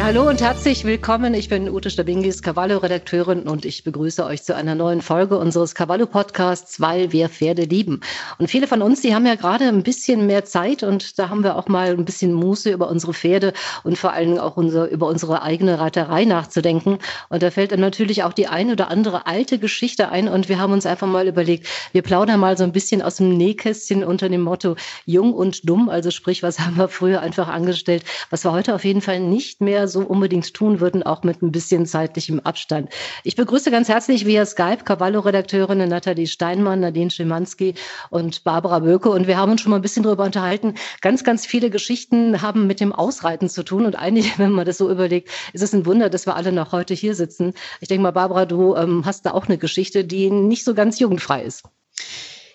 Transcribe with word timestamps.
Ja, 0.00 0.06
hallo 0.06 0.26
und 0.26 0.40
herzlich 0.40 0.84
willkommen. 0.84 1.34
Ich 1.34 1.50
bin 1.50 1.68
Ute 1.68 1.90
Stabingis, 1.90 2.40
Cavallo-Redakteurin 2.40 3.42
und 3.42 3.66
ich 3.66 3.84
begrüße 3.84 4.24
euch 4.24 4.42
zu 4.42 4.56
einer 4.56 4.74
neuen 4.74 5.02
Folge 5.02 5.36
unseres 5.36 5.74
Cavallo-Podcasts, 5.74 6.80
weil 6.80 7.12
wir 7.12 7.28
Pferde 7.28 7.64
lieben. 7.64 8.00
Und 8.38 8.50
viele 8.50 8.66
von 8.66 8.80
uns, 8.80 9.02
die 9.02 9.14
haben 9.14 9.26
ja 9.26 9.34
gerade 9.34 9.68
ein 9.68 9.82
bisschen 9.82 10.26
mehr 10.26 10.46
Zeit 10.46 10.82
und 10.82 11.18
da 11.18 11.28
haben 11.28 11.44
wir 11.44 11.54
auch 11.54 11.68
mal 11.68 11.90
ein 11.90 12.06
bisschen 12.06 12.32
Muße 12.32 12.70
über 12.70 12.88
unsere 12.88 13.12
Pferde 13.12 13.52
und 13.84 13.98
vor 13.98 14.14
allen 14.14 14.28
Dingen 14.28 14.40
auch 14.40 14.56
unser, 14.56 14.88
über 14.88 15.06
unsere 15.06 15.42
eigene 15.42 15.78
Reiterei 15.78 16.24
nachzudenken. 16.24 16.98
Und 17.28 17.42
da 17.42 17.50
fällt 17.50 17.72
dann 17.72 17.80
natürlich 17.80 18.22
auch 18.22 18.32
die 18.32 18.46
ein 18.46 18.70
oder 18.70 18.88
andere 18.88 19.26
alte 19.26 19.58
Geschichte 19.58 20.08
ein 20.08 20.28
und 20.28 20.48
wir 20.48 20.58
haben 20.58 20.72
uns 20.72 20.86
einfach 20.86 21.08
mal 21.08 21.28
überlegt, 21.28 21.68
wir 21.92 22.00
plaudern 22.00 22.40
mal 22.40 22.56
so 22.56 22.64
ein 22.64 22.72
bisschen 22.72 23.02
aus 23.02 23.16
dem 23.16 23.36
Nähkästchen 23.36 24.02
unter 24.02 24.30
dem 24.30 24.40
Motto 24.40 24.76
jung 25.04 25.34
und 25.34 25.68
dumm. 25.68 25.90
Also 25.90 26.10
sprich, 26.10 26.42
was 26.42 26.58
haben 26.58 26.78
wir 26.78 26.88
früher 26.88 27.20
einfach 27.20 27.48
angestellt, 27.48 28.02
was 28.30 28.46
wir 28.46 28.52
heute 28.52 28.74
auf 28.74 28.86
jeden 28.86 29.02
Fall 29.02 29.20
nicht 29.20 29.60
mehr 29.60 29.89
so 29.90 30.00
unbedingt 30.00 30.54
tun 30.54 30.80
würden, 30.80 31.02
auch 31.02 31.22
mit 31.22 31.42
ein 31.42 31.52
bisschen 31.52 31.84
zeitlichem 31.84 32.40
Abstand. 32.40 32.88
Ich 33.24 33.36
begrüße 33.36 33.70
ganz 33.70 33.88
herzlich 33.88 34.24
via 34.24 34.46
Skype 34.46 34.84
Cavallo-Redakteurinnen 34.84 35.88
Nathalie 35.88 36.26
Steinmann, 36.26 36.80
Nadine 36.80 37.10
Schimanski 37.10 37.74
und 38.08 38.44
Barbara 38.44 38.78
Böke. 38.78 39.10
Und 39.10 39.26
wir 39.26 39.36
haben 39.36 39.52
uns 39.52 39.60
schon 39.60 39.70
mal 39.70 39.76
ein 39.76 39.82
bisschen 39.82 40.02
darüber 40.02 40.24
unterhalten. 40.24 40.74
Ganz, 41.02 41.24
ganz 41.24 41.44
viele 41.44 41.68
Geschichten 41.70 42.40
haben 42.40 42.66
mit 42.66 42.80
dem 42.80 42.92
Ausreiten 42.92 43.48
zu 43.48 43.62
tun. 43.62 43.84
Und 43.84 43.96
eigentlich, 43.96 44.32
wenn 44.38 44.52
man 44.52 44.64
das 44.64 44.78
so 44.78 44.90
überlegt, 44.90 45.28
ist 45.52 45.62
es 45.62 45.74
ein 45.74 45.84
Wunder, 45.86 46.08
dass 46.08 46.26
wir 46.26 46.36
alle 46.36 46.52
noch 46.52 46.72
heute 46.72 46.94
hier 46.94 47.14
sitzen. 47.14 47.52
Ich 47.80 47.88
denke 47.88 48.02
mal, 48.02 48.12
Barbara, 48.12 48.46
du 48.46 48.76
ähm, 48.76 49.04
hast 49.04 49.26
da 49.26 49.32
auch 49.32 49.46
eine 49.46 49.58
Geschichte, 49.58 50.04
die 50.04 50.30
nicht 50.30 50.64
so 50.64 50.74
ganz 50.74 50.98
jugendfrei 50.98 51.42
ist. 51.42 51.64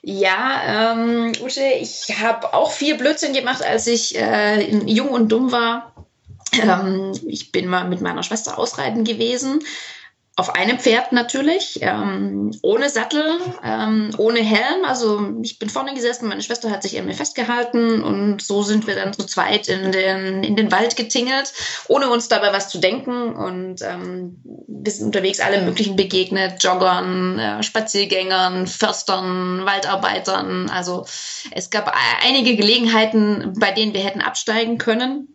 Ja, 0.08 0.94
ähm, 0.94 1.31
Ute, 1.42 1.64
ich 1.81 2.22
habe 2.22 2.54
auch 2.54 2.70
viel 2.70 2.96
Blödsinn 2.96 3.34
gemacht, 3.34 3.64
als 3.64 3.88
ich 3.88 4.16
äh, 4.16 4.70
jung 4.86 5.09
und 5.09 5.30
dumm 5.30 5.52
war. 5.52 5.96
Ähm, 6.54 7.12
ich 7.28 7.52
bin 7.52 7.68
mal 7.68 7.88
mit 7.88 8.02
meiner 8.02 8.24
Schwester 8.24 8.58
ausreiten 8.58 9.04
gewesen. 9.04 9.60
Auf 10.38 10.54
einem 10.54 10.80
Pferd 10.80 11.14
natürlich, 11.14 11.80
ähm, 11.82 12.52
ohne 12.62 12.90
Sattel, 12.90 13.24
ähm, 13.64 14.10
ohne 14.18 14.40
Helm. 14.40 14.84
Also 14.84 15.34
ich 15.42 15.60
bin 15.60 15.70
vorne 15.70 15.94
gesessen, 15.94 16.28
meine 16.28 16.42
Schwester 16.42 16.70
hat 16.72 16.84
sich 16.84 17.00
an 17.00 17.06
mir 17.06 17.14
festgehalten 17.14 18.04
und 18.04 18.42
so 18.42 18.62
sind 18.62 18.86
wir 18.86 18.96
dann 18.96 19.14
zu 19.14 19.26
zweit 19.26 19.70
in 19.70 19.94
den, 19.94 20.44
in 20.44 20.58
den 20.58 20.74
Wald 20.74 20.98
getingelt, 20.98 21.54
ohne 21.88 22.10
uns 22.10 22.28
dabei 22.28 22.52
was 22.52 22.68
zu 22.68 22.80
denken. 22.80 23.34
Und 23.34 23.82
ähm, 23.82 24.42
wir 24.68 24.92
sind 24.92 25.06
unterwegs 25.06 25.40
alle 25.40 25.62
möglichen 25.62 25.96
begegnet, 25.96 26.62
Joggern, 26.62 27.40
äh, 27.40 27.64
Spaziergängern, 27.64 28.68
Förstern, 28.68 29.66
Waldarbeitern. 29.66 30.70
Also 30.70 31.06
es 31.52 31.70
gab 31.70 31.96
einige 32.26 32.58
Gelegenheiten, 32.58 33.54
bei 33.58 33.72
denen 33.72 33.94
wir 33.94 34.02
hätten 34.02 34.20
absteigen 34.20 34.80
können 34.80 35.34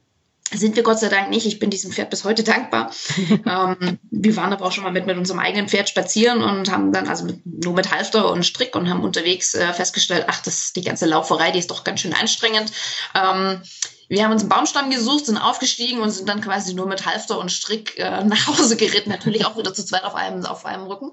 sind 0.52 0.76
wir 0.76 0.82
Gott 0.82 0.98
sei 0.98 1.08
Dank 1.08 1.30
nicht. 1.30 1.46
Ich 1.46 1.58
bin 1.58 1.70
diesem 1.70 1.92
Pferd 1.92 2.10
bis 2.10 2.24
heute 2.24 2.42
dankbar. 2.42 2.90
ähm, 3.30 3.98
wir 4.10 4.36
waren 4.36 4.52
aber 4.52 4.66
auch 4.66 4.72
schon 4.72 4.84
mal 4.84 4.92
mit, 4.92 5.06
mit 5.06 5.16
unserem 5.16 5.40
eigenen 5.40 5.68
Pferd 5.68 5.88
spazieren 5.88 6.42
und 6.42 6.70
haben 6.70 6.92
dann 6.92 7.08
also 7.08 7.24
mit, 7.24 7.40
nur 7.44 7.74
mit 7.74 7.90
Halfter 7.90 8.30
und 8.30 8.44
Strick 8.44 8.74
und 8.74 8.88
haben 8.88 9.02
unterwegs 9.02 9.54
äh, 9.54 9.72
festgestellt, 9.72 10.24
ach, 10.28 10.40
das 10.42 10.72
die 10.72 10.82
ganze 10.82 11.06
Lauferei, 11.06 11.50
die 11.50 11.58
ist 11.58 11.70
doch 11.70 11.84
ganz 11.84 12.00
schön 12.00 12.14
anstrengend. 12.14 12.72
Ähm, 13.14 13.62
wir 14.10 14.24
haben 14.24 14.32
uns 14.32 14.42
einen 14.42 14.48
Baumstamm 14.48 14.90
gesucht, 14.90 15.26
sind 15.26 15.38
aufgestiegen 15.38 16.00
und 16.00 16.10
sind 16.10 16.28
dann 16.28 16.40
quasi 16.40 16.74
nur 16.74 16.86
mit 16.86 17.06
Halfter 17.06 17.38
und 17.38 17.52
Strick 17.52 17.96
äh, 17.96 18.24
nach 18.24 18.48
Hause 18.48 18.76
geritten. 18.76 19.10
Natürlich 19.10 19.46
auch 19.46 19.56
wieder 19.56 19.72
zu 19.72 19.84
zweit 19.84 20.02
auf 20.02 20.16
einem, 20.16 20.44
auf 20.44 20.66
einem 20.66 20.86
Rücken. 20.86 21.12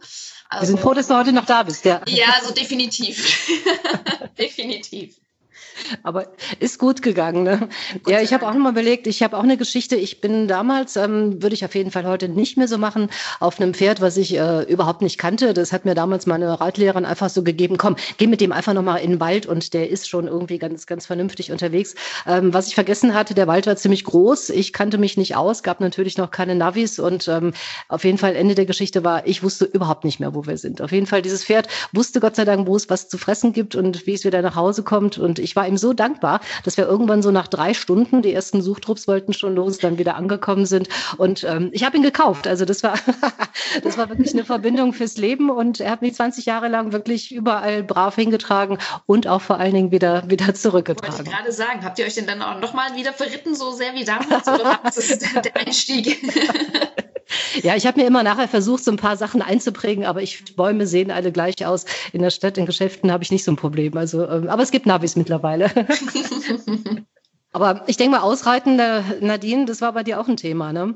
Also, 0.49 0.63
Wir 0.63 0.67
sind 0.67 0.79
froh, 0.79 0.93
dass 0.93 1.07
du 1.07 1.15
heute 1.15 1.31
noch 1.31 1.45
da 1.45 1.61
bist, 1.61 1.85
ja. 1.85 2.01
Ja, 2.07 2.33
so 2.43 2.53
definitiv. 2.53 3.37
definitiv. 4.39 5.15
Aber 6.03 6.27
ist 6.59 6.79
gut 6.79 7.01
gegangen. 7.01 7.43
Ne? 7.43 7.69
Gut 8.03 8.13
ja, 8.13 8.21
ich 8.21 8.33
habe 8.33 8.47
auch 8.47 8.53
noch 8.53 8.59
mal 8.59 8.71
überlegt, 8.71 9.07
ich 9.07 9.23
habe 9.23 9.37
auch 9.37 9.43
eine 9.43 9.57
Geschichte. 9.57 9.95
Ich 9.95 10.21
bin 10.21 10.47
damals, 10.47 10.95
ähm, 10.95 11.41
würde 11.41 11.53
ich 11.55 11.65
auf 11.65 11.75
jeden 11.75 11.91
Fall 11.91 12.05
heute 12.05 12.29
nicht 12.29 12.57
mehr 12.57 12.67
so 12.67 12.77
machen, 12.77 13.09
auf 13.39 13.59
einem 13.59 13.73
Pferd, 13.73 14.01
was 14.01 14.17
ich 14.17 14.35
äh, 14.35 14.63
überhaupt 14.63 15.01
nicht 15.01 15.17
kannte. 15.17 15.53
Das 15.53 15.71
hat 15.71 15.85
mir 15.85 15.95
damals 15.95 16.25
meine 16.25 16.59
Reitlehrerin 16.59 17.05
einfach 17.05 17.29
so 17.29 17.43
gegeben, 17.43 17.77
komm, 17.77 17.95
geh 18.17 18.27
mit 18.27 18.41
dem 18.41 18.51
einfach 18.51 18.73
noch 18.73 18.83
mal 18.83 18.97
in 18.97 19.11
den 19.11 19.19
Wald 19.19 19.45
und 19.45 19.73
der 19.73 19.89
ist 19.89 20.09
schon 20.09 20.27
irgendwie 20.27 20.57
ganz, 20.57 20.85
ganz 20.85 21.05
vernünftig 21.05 21.51
unterwegs. 21.51 21.95
Ähm, 22.25 22.53
was 22.53 22.67
ich 22.67 22.75
vergessen 22.75 23.13
hatte, 23.13 23.33
der 23.33 23.47
Wald 23.47 23.67
war 23.67 23.75
ziemlich 23.75 24.03
groß. 24.03 24.49
Ich 24.49 24.73
kannte 24.73 24.97
mich 24.97 25.17
nicht 25.17 25.35
aus, 25.35 25.63
gab 25.63 25.79
natürlich 25.79 26.17
noch 26.17 26.31
keine 26.31 26.55
Navis 26.55 26.99
und 26.99 27.27
ähm, 27.27 27.53
auf 27.87 28.03
jeden 28.03 28.17
Fall 28.17 28.35
Ende 28.35 28.55
der 28.55 28.65
Geschichte 28.65 29.03
war, 29.03 29.27
ich 29.27 29.43
wusste 29.43 29.65
überhaupt 29.65 30.03
nicht 30.03 30.19
mehr, 30.19 30.33
wo 30.33 30.45
wir 30.45 30.57
sind. 30.57 30.81
Auf 30.81 30.91
jeden 30.91 31.05
Fall 31.05 31.21
dieses 31.21 31.43
Pferd 31.43 31.67
wusste 31.91 32.19
Gott 32.19 32.35
sei 32.35 32.45
Dank, 32.45 32.67
wo 32.67 32.75
es 32.75 32.89
was 32.89 33.09
zu 33.09 33.17
fressen 33.17 33.53
gibt 33.53 33.75
und 33.75 34.07
wie 34.07 34.13
es 34.13 34.25
wieder 34.25 34.41
nach 34.41 34.55
Hause 34.55 34.83
kommt 34.83 35.17
und 35.17 35.39
ich 35.39 35.55
war 35.55 35.66
ihm 35.67 35.77
so 35.77 35.93
dankbar, 35.93 36.41
dass 36.63 36.77
wir 36.77 36.85
irgendwann 36.85 37.21
so 37.21 37.31
nach 37.31 37.47
drei 37.47 37.73
Stunden, 37.73 38.21
die 38.21 38.33
ersten 38.33 38.61
Suchtrupps 38.61 39.07
wollten 39.07 39.33
schon 39.33 39.55
los, 39.55 39.77
dann 39.77 39.97
wieder 39.97 40.15
angekommen 40.15 40.65
sind. 40.65 40.89
Und 41.17 41.43
ähm, 41.43 41.69
ich 41.73 41.83
habe 41.83 41.97
ihn 41.97 42.03
gekauft. 42.03 42.47
Also 42.47 42.65
das 42.65 42.83
war, 42.83 42.95
das 43.83 43.97
war 43.97 44.09
wirklich 44.09 44.33
eine 44.33 44.45
Verbindung 44.45 44.93
fürs 44.93 45.17
Leben. 45.17 45.49
Und 45.49 45.79
er 45.79 45.91
hat 45.91 46.01
mich 46.01 46.15
20 46.15 46.45
Jahre 46.45 46.67
lang 46.67 46.91
wirklich 46.91 47.31
überall 47.33 47.83
brav 47.83 48.15
hingetragen 48.15 48.77
und 49.05 49.27
auch 49.27 49.41
vor 49.41 49.59
allen 49.59 49.73
Dingen 49.73 49.91
wieder, 49.91 50.29
wieder 50.29 50.53
zurückgetragen. 50.53 51.17
Wollte 51.17 51.29
ich 51.29 51.35
gerade 51.35 51.51
sagen, 51.51 51.83
habt 51.83 51.99
ihr 51.99 52.05
euch 52.05 52.15
denn 52.15 52.27
dann 52.27 52.41
auch 52.41 52.59
nochmal 52.59 52.95
wieder 52.95 53.13
verritten, 53.13 53.55
so 53.55 53.71
sehr 53.71 53.93
wie 53.93 54.05
damals? 54.05 54.47
Oder 54.47 54.79
das 54.83 54.97
ist 54.97 55.21
der 55.21 55.55
Einstieg? 55.55 56.17
Ja, 57.63 57.75
ich 57.75 57.87
habe 57.87 57.99
mir 57.99 58.07
immer 58.07 58.23
nachher 58.23 58.47
versucht, 58.47 58.83
so 58.83 58.91
ein 58.91 58.97
paar 58.97 59.17
Sachen 59.17 59.41
einzuprägen, 59.41 60.05
aber 60.05 60.21
ich 60.21 60.55
Bäume 60.55 60.87
sehen 60.87 61.11
alle 61.11 61.31
gleich 61.31 61.65
aus. 61.65 61.85
In 62.13 62.21
der 62.21 62.29
Stadt, 62.29 62.57
in 62.57 62.65
Geschäften 62.65 63.11
habe 63.11 63.23
ich 63.23 63.31
nicht 63.31 63.43
so 63.43 63.51
ein 63.51 63.55
Problem. 63.55 63.97
Also, 63.97 64.27
ähm, 64.27 64.49
aber 64.49 64.63
es 64.63 64.71
gibt 64.71 64.85
Navis 64.85 65.15
mittlerweile. 65.15 65.69
aber 67.53 67.83
ich 67.87 67.97
denke 67.97 68.17
mal, 68.17 68.23
Ausreiten, 68.23 68.75
Nadine, 69.21 69.65
das 69.65 69.81
war 69.81 69.93
bei 69.93 70.03
dir 70.03 70.19
auch 70.19 70.27
ein 70.27 70.37
Thema, 70.37 70.73
ne? 70.73 70.95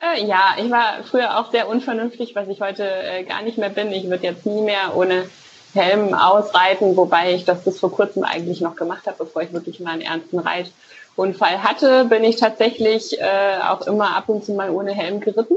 Äh, 0.00 0.26
ja, 0.26 0.56
ich 0.58 0.70
war 0.70 1.04
früher 1.04 1.38
auch 1.38 1.52
sehr 1.52 1.68
unvernünftig, 1.68 2.34
was 2.34 2.48
ich 2.48 2.60
heute 2.60 2.84
äh, 2.84 3.22
gar 3.22 3.42
nicht 3.42 3.58
mehr 3.58 3.70
bin. 3.70 3.92
Ich 3.92 4.08
würde 4.10 4.24
jetzt 4.24 4.46
nie 4.46 4.62
mehr 4.62 4.96
ohne 4.96 5.28
Helm 5.74 6.12
ausreiten, 6.12 6.96
wobei 6.96 7.34
ich 7.34 7.44
das 7.44 7.64
bis 7.64 7.78
vor 7.78 7.92
kurzem 7.92 8.24
eigentlich 8.24 8.60
noch 8.60 8.76
gemacht 8.76 9.06
habe, 9.06 9.18
bevor 9.18 9.42
ich 9.42 9.52
wirklich 9.52 9.80
mal 9.80 9.92
einen 9.92 10.02
ernsten 10.02 10.38
Reit 10.38 10.72
Unfall 11.14 11.62
hatte, 11.62 12.06
bin 12.06 12.24
ich 12.24 12.36
tatsächlich 12.36 13.20
äh, 13.20 13.58
auch 13.68 13.82
immer 13.86 14.16
ab 14.16 14.28
und 14.28 14.44
zu 14.44 14.52
mal 14.52 14.70
ohne 14.70 14.92
Helm 14.92 15.20
geritten. 15.20 15.56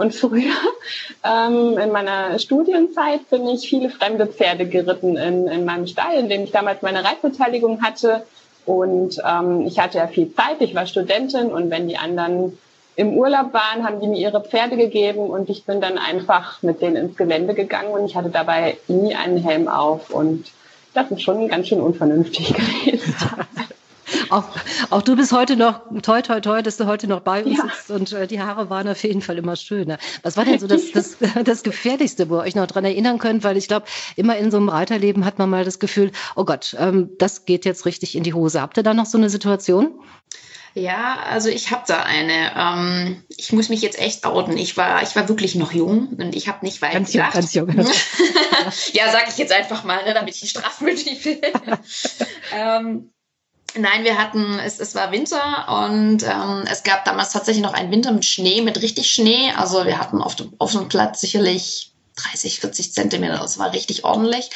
Und 0.00 0.14
früher, 0.14 0.54
ähm, 1.24 1.76
in 1.76 1.92
meiner 1.92 2.38
Studienzeit, 2.38 3.28
bin 3.28 3.46
ich 3.46 3.68
viele 3.68 3.90
fremde 3.90 4.26
Pferde 4.26 4.66
geritten 4.66 5.18
in, 5.18 5.46
in 5.46 5.66
meinem 5.66 5.86
Stall, 5.86 6.14
in 6.14 6.30
dem 6.30 6.44
ich 6.44 6.52
damals 6.52 6.80
meine 6.80 7.04
Reitbeteiligung 7.04 7.82
hatte. 7.82 8.24
Und 8.64 9.20
ähm, 9.22 9.66
ich 9.66 9.78
hatte 9.78 9.98
ja 9.98 10.06
viel 10.06 10.34
Zeit, 10.34 10.60
ich 10.60 10.74
war 10.74 10.86
Studentin 10.86 11.52
und 11.52 11.68
wenn 11.70 11.86
die 11.86 11.98
anderen 11.98 12.56
im 12.96 13.12
Urlaub 13.12 13.52
waren, 13.52 13.84
haben 13.84 14.00
die 14.00 14.08
mir 14.08 14.18
ihre 14.18 14.42
Pferde 14.42 14.78
gegeben 14.78 15.28
und 15.28 15.50
ich 15.50 15.66
bin 15.66 15.82
dann 15.82 15.98
einfach 15.98 16.62
mit 16.62 16.80
denen 16.80 16.96
ins 16.96 17.16
Gelände 17.18 17.52
gegangen 17.52 17.90
und 17.90 18.06
ich 18.06 18.16
hatte 18.16 18.30
dabei 18.30 18.78
nie 18.88 19.14
einen 19.14 19.36
Helm 19.36 19.68
auf 19.68 20.08
und 20.08 20.46
das 20.94 21.10
ist 21.10 21.20
schon 21.20 21.48
ganz 21.48 21.68
schön 21.68 21.80
unvernünftig 21.82 22.54
gewesen. 22.54 23.14
Auch, 24.30 24.44
auch 24.90 25.02
du 25.02 25.16
bist 25.16 25.32
heute 25.32 25.56
noch, 25.56 25.80
toi, 26.02 26.22
toi, 26.22 26.40
toi, 26.40 26.62
dass 26.62 26.76
du 26.76 26.86
heute 26.86 27.08
noch 27.08 27.20
bei 27.20 27.44
uns 27.44 27.58
ja. 27.58 27.64
sitzt 27.64 27.90
und 27.90 28.12
äh, 28.12 28.26
die 28.26 28.40
Haare 28.40 28.70
waren 28.70 28.88
auf 28.88 29.02
jeden 29.02 29.22
Fall 29.22 29.38
immer 29.38 29.56
schöner. 29.56 29.98
Was 30.22 30.36
war 30.36 30.44
denn 30.44 30.58
so 30.58 30.66
das, 30.66 30.92
das, 30.92 31.16
das 31.44 31.62
Gefährlichste, 31.62 32.30
wo 32.30 32.36
ihr 32.36 32.42
euch 32.42 32.54
noch 32.54 32.66
dran 32.66 32.84
erinnern 32.84 33.18
könnt? 33.18 33.44
Weil 33.44 33.56
ich 33.56 33.68
glaube, 33.68 33.86
immer 34.16 34.36
in 34.36 34.50
so 34.50 34.56
einem 34.56 34.68
Reiterleben 34.68 35.24
hat 35.24 35.38
man 35.38 35.50
mal 35.50 35.64
das 35.64 35.78
Gefühl, 35.78 36.12
oh 36.36 36.44
Gott, 36.44 36.76
ähm, 36.78 37.10
das 37.18 37.44
geht 37.44 37.64
jetzt 37.64 37.86
richtig 37.86 38.16
in 38.16 38.22
die 38.22 38.34
Hose. 38.34 38.60
Habt 38.60 38.76
ihr 38.76 38.82
da 38.82 38.94
noch 38.94 39.06
so 39.06 39.18
eine 39.18 39.30
Situation? 39.30 40.00
Ja, 40.74 41.18
also 41.28 41.48
ich 41.48 41.72
habe 41.72 41.82
da 41.88 42.04
eine. 42.04 42.52
Ähm, 42.56 43.24
ich 43.28 43.52
muss 43.52 43.70
mich 43.70 43.82
jetzt 43.82 43.98
echt 43.98 44.24
outen. 44.24 44.56
Ich 44.56 44.76
war, 44.76 45.02
ich 45.02 45.16
war 45.16 45.28
wirklich 45.28 45.56
noch 45.56 45.72
jung 45.72 46.10
und 46.10 46.36
ich 46.36 46.46
habe 46.46 46.64
nicht 46.64 46.80
weit 46.80 46.92
ganz 46.92 47.10
gedacht. 47.10 47.34
Jung, 47.52 47.66
ganz 47.66 47.94
jung. 47.96 48.92
ja, 48.92 49.10
sag 49.10 49.28
ich 49.28 49.36
jetzt 49.38 49.52
einfach 49.52 49.82
mal, 49.82 50.04
ne, 50.04 50.14
damit 50.14 50.40
ich 50.40 50.48
strafmütig 50.48 51.24
bin. 51.24 51.38
ähm, 52.54 53.10
Nein, 53.76 54.04
wir 54.04 54.18
hatten, 54.18 54.58
es, 54.58 54.80
es 54.80 54.94
war 54.94 55.12
Winter 55.12 55.66
und 55.86 56.22
ähm, 56.24 56.64
es 56.70 56.82
gab 56.82 57.04
damals 57.04 57.30
tatsächlich 57.30 57.62
noch 57.62 57.72
einen 57.72 57.90
Winter 57.90 58.10
mit 58.10 58.24
Schnee, 58.24 58.62
mit 58.62 58.82
richtig 58.82 59.10
Schnee. 59.10 59.52
Also 59.56 59.84
wir 59.84 59.98
hatten 59.98 60.22
auf 60.22 60.34
dem 60.34 60.52
offenen 60.58 60.88
Platz 60.88 61.20
sicherlich 61.20 61.92
30, 62.16 62.60
40 62.60 62.92
Zentimeter. 62.92 63.38
Das 63.38 63.58
war 63.58 63.72
richtig 63.72 64.04
ordentlich. 64.04 64.50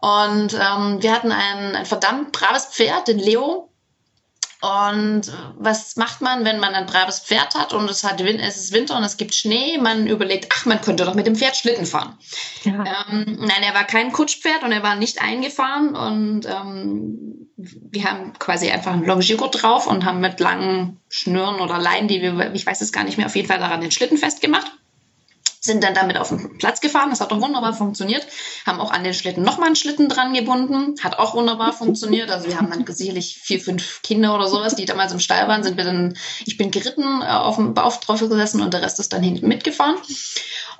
Und 0.00 0.54
ähm, 0.54 1.02
wir 1.02 1.12
hatten 1.12 1.32
ein, 1.32 1.76
ein 1.76 1.86
verdammt 1.86 2.32
braves 2.32 2.66
Pferd, 2.66 3.08
den 3.08 3.18
Leo. 3.18 3.70
Und 4.60 5.32
was 5.58 5.96
macht 5.96 6.22
man, 6.22 6.44
wenn 6.44 6.58
man 6.58 6.74
ein 6.74 6.86
braves 6.86 7.20
Pferd 7.20 7.54
hat 7.54 7.72
und 7.74 7.90
es, 7.90 8.04
hat, 8.04 8.20
es 8.20 8.56
ist 8.56 8.72
Winter 8.72 8.96
und 8.96 9.04
es 9.04 9.16
gibt 9.16 9.34
Schnee? 9.34 9.78
Man 9.78 10.06
überlegt, 10.06 10.48
ach, 10.54 10.64
man 10.64 10.80
könnte 10.80 11.04
doch 11.04 11.14
mit 11.14 11.26
dem 11.26 11.36
Pferd 11.36 11.56
Schlitten 11.56 11.84
fahren. 11.84 12.18
Ja. 12.64 13.06
Ähm, 13.10 13.38
nein, 13.40 13.62
er 13.62 13.74
war 13.74 13.84
kein 13.84 14.12
Kutschpferd 14.12 14.62
und 14.62 14.72
er 14.72 14.82
war 14.82 14.96
nicht 14.96 15.20
eingefahren 15.20 15.94
und 15.94 16.46
ähm, 16.46 17.48
wir 17.56 18.04
haben 18.04 18.32
quasi 18.38 18.70
einfach 18.70 18.92
ein 18.92 19.04
Longiergurt 19.04 19.62
drauf 19.62 19.86
und 19.86 20.04
haben 20.04 20.20
mit 20.20 20.40
langen 20.40 21.00
Schnüren 21.08 21.60
oder 21.60 21.78
Leinen, 21.78 22.08
die 22.08 22.20
wir, 22.22 22.52
ich 22.54 22.66
weiß 22.66 22.80
es 22.80 22.92
gar 22.92 23.04
nicht 23.04 23.18
mehr, 23.18 23.26
auf 23.26 23.36
jeden 23.36 23.48
Fall 23.48 23.58
daran 23.58 23.80
den 23.80 23.90
Schlitten 23.90 24.18
festgemacht 24.18 24.72
sind 25.66 25.84
dann 25.84 25.94
damit 25.94 26.16
auf 26.16 26.28
den 26.28 26.56
Platz 26.58 26.80
gefahren. 26.80 27.10
Das 27.10 27.20
hat 27.20 27.32
auch 27.32 27.40
wunderbar 27.40 27.74
funktioniert. 27.74 28.26
Haben 28.64 28.80
auch 28.80 28.90
an 28.90 29.04
den 29.04 29.12
Schlitten 29.12 29.42
nochmal 29.42 29.66
einen 29.66 29.76
Schlitten 29.76 30.08
dran 30.08 30.32
gebunden. 30.32 30.94
Hat 31.02 31.18
auch 31.18 31.34
wunderbar 31.34 31.72
funktioniert. 31.72 32.30
Also 32.30 32.48
wir 32.48 32.56
haben 32.56 32.70
dann 32.70 32.86
sicherlich 32.86 33.38
vier, 33.42 33.60
fünf 33.60 34.00
Kinder 34.02 34.34
oder 34.34 34.48
sowas, 34.48 34.76
die 34.76 34.86
damals 34.86 35.12
im 35.12 35.20
Stall 35.20 35.48
waren, 35.48 35.62
sind 35.62 35.76
wir 35.76 35.84
dann, 35.84 36.16
ich 36.44 36.56
bin 36.56 36.70
geritten, 36.70 37.22
äh, 37.22 37.26
auf 37.26 37.56
dem 37.56 37.74
Bauch 37.74 37.96
drauf 37.96 38.20
gesessen 38.20 38.62
und 38.62 38.72
der 38.72 38.82
Rest 38.82 38.98
ist 39.00 39.12
dann 39.12 39.22
hinten 39.22 39.48
mitgefahren. 39.48 39.96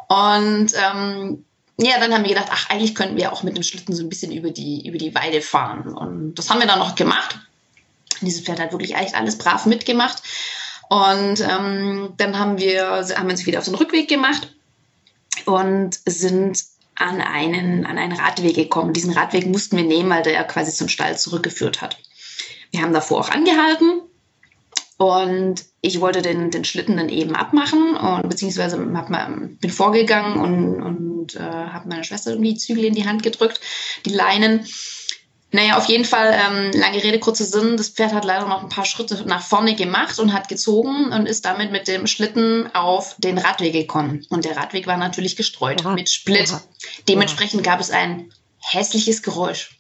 Und 0.09 0.73
ähm, 0.75 1.45
ja, 1.79 2.01
dann 2.01 2.15
haben 2.15 2.23
wir 2.23 2.31
gedacht, 2.31 2.49
ach, 2.51 2.71
eigentlich 2.71 2.95
könnten 2.95 3.17
wir 3.17 3.33
auch 3.33 3.43
mit 3.43 3.57
dem 3.57 3.63
Schlitten 3.63 3.95
so 3.95 4.03
ein 4.03 4.09
bisschen 4.09 4.33
über 4.33 4.51
die, 4.51 4.89
über 4.89 4.99
die 4.99 5.15
Weide 5.15 5.43
fahren. 5.43 5.95
Und 5.95 6.35
das 6.37 6.49
haben 6.49 6.61
wir 6.61 6.67
dann 6.67 6.79
noch 6.79 6.95
gemacht. 6.95 7.39
Dieses 8.23 8.43
Pferd 8.43 8.61
hat 8.61 8.73
wirklich 8.73 8.97
eigentlich 8.97 9.17
alles 9.17 9.37
brav 9.37 9.67
mitgemacht. 9.67 10.23
Und 10.89 11.41
ähm, 11.41 12.15
dann 12.17 12.39
haben 12.39 12.59
wir, 12.59 12.87
haben 12.87 13.27
wir 13.27 13.33
uns 13.33 13.45
wieder 13.45 13.59
auf 13.59 13.65
den 13.65 13.75
Rückweg 13.75 14.09
gemacht 14.09 14.56
und 15.47 15.99
sind 16.07 16.65
an 16.95 17.21
einen, 17.21 17.87
an 17.87 17.99
einen 17.99 18.19
Radweg 18.19 18.55
gekommen. 18.55 18.93
Diesen 18.93 19.13
Radweg 19.13 19.47
mussten 19.47 19.77
wir 19.77 19.85
nehmen, 19.85 20.11
weil 20.11 20.23
der 20.23 20.43
quasi 20.45 20.73
zum 20.73 20.89
Stall 20.89 21.19
zurückgeführt 21.19 21.83
hat. 21.83 21.99
Wir 22.71 22.83
haben 22.83 22.93
davor 22.93 23.21
auch 23.21 23.31
angehalten 23.31 24.01
und 24.99 25.65
ich 25.83 26.01
wollte 26.01 26.23
den, 26.23 26.51
den 26.51 26.65
Schlitten 26.65 26.97
dann 26.97 27.11
eben 27.11 27.37
abmachen 27.37 27.97
und 27.97 28.29
beziehungsweise 28.29 28.79
mal, 28.79 29.49
bin 29.61 29.71
vorgegangen 29.71 30.41
und, 30.41 30.83
und 30.83 31.37
äh, 31.37 31.41
habe 31.41 31.89
meiner 31.89 32.05
Schwester 32.05 32.31
irgendwie 32.31 32.55
die 32.55 32.59
Zügel 32.59 32.85
in 32.85 32.95
die 32.95 33.07
Hand 33.07 33.23
gedrückt, 33.23 33.61
die 34.05 34.11
Leinen. 34.11 34.67
Naja, 35.57 35.79
auf 35.79 35.87
jeden 35.87 36.05
Fall, 36.05 36.39
ähm, 36.39 36.71
lange 36.79 37.03
Rede, 37.03 37.19
kurzer 37.19 37.47
Sinn, 37.47 37.79
das 37.79 37.89
Pferd 37.89 38.13
hat 38.13 38.27
leider 38.27 38.47
noch 38.47 38.63
ein 38.63 38.69
paar 38.69 38.85
Schritte 38.85 39.27
nach 39.27 39.41
vorne 39.41 39.75
gemacht 39.75 40.19
und 40.19 40.35
hat 40.35 40.49
gezogen 40.49 41.15
und 41.15 41.25
ist 41.25 41.47
damit 41.47 41.73
mit 41.73 41.89
dem 41.89 42.07
Schlitten 42.07 42.69
auf 42.75 43.17
den 43.17 43.39
Radweg 43.39 43.73
gekommen. 43.73 44.27
Und 44.29 44.45
der 44.45 44.55
Radweg 44.55 44.87
war 44.87 44.99
natürlich 44.99 45.35
gestreut 45.35 45.81
Aha. 45.81 45.95
mit 45.95 46.11
Split. 46.11 46.51
Aha. 46.53 46.63
Dementsprechend 47.09 47.65
gab 47.65 47.81
es 47.81 47.91
ein 47.91 48.31
hässliches 48.59 49.23
Geräusch. 49.23 49.71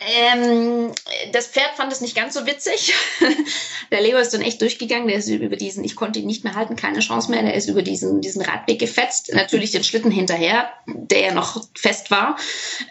Ähm, 0.00 0.92
das 1.32 1.46
Pferd 1.46 1.76
fand 1.76 1.92
es 1.92 2.00
nicht 2.00 2.16
ganz 2.16 2.34
so 2.34 2.46
witzig. 2.46 2.94
der 3.90 4.00
Leo 4.00 4.18
ist 4.18 4.34
dann 4.34 4.42
echt 4.42 4.60
durchgegangen. 4.60 5.08
Der 5.08 5.18
ist 5.18 5.28
über 5.28 5.56
diesen, 5.56 5.84
ich 5.84 5.96
konnte 5.96 6.18
ihn 6.18 6.26
nicht 6.26 6.44
mehr 6.44 6.54
halten, 6.54 6.76
keine 6.76 7.00
Chance 7.00 7.30
mehr. 7.30 7.42
Der 7.42 7.54
ist 7.54 7.68
über 7.68 7.82
diesen, 7.82 8.20
diesen 8.20 8.42
Radweg 8.42 8.78
gefetzt. 8.78 9.32
Natürlich 9.32 9.70
den 9.70 9.84
Schlitten 9.84 10.10
hinterher, 10.10 10.70
der 10.86 11.20
ja 11.20 11.34
noch 11.34 11.64
fest 11.76 12.10
war. 12.10 12.36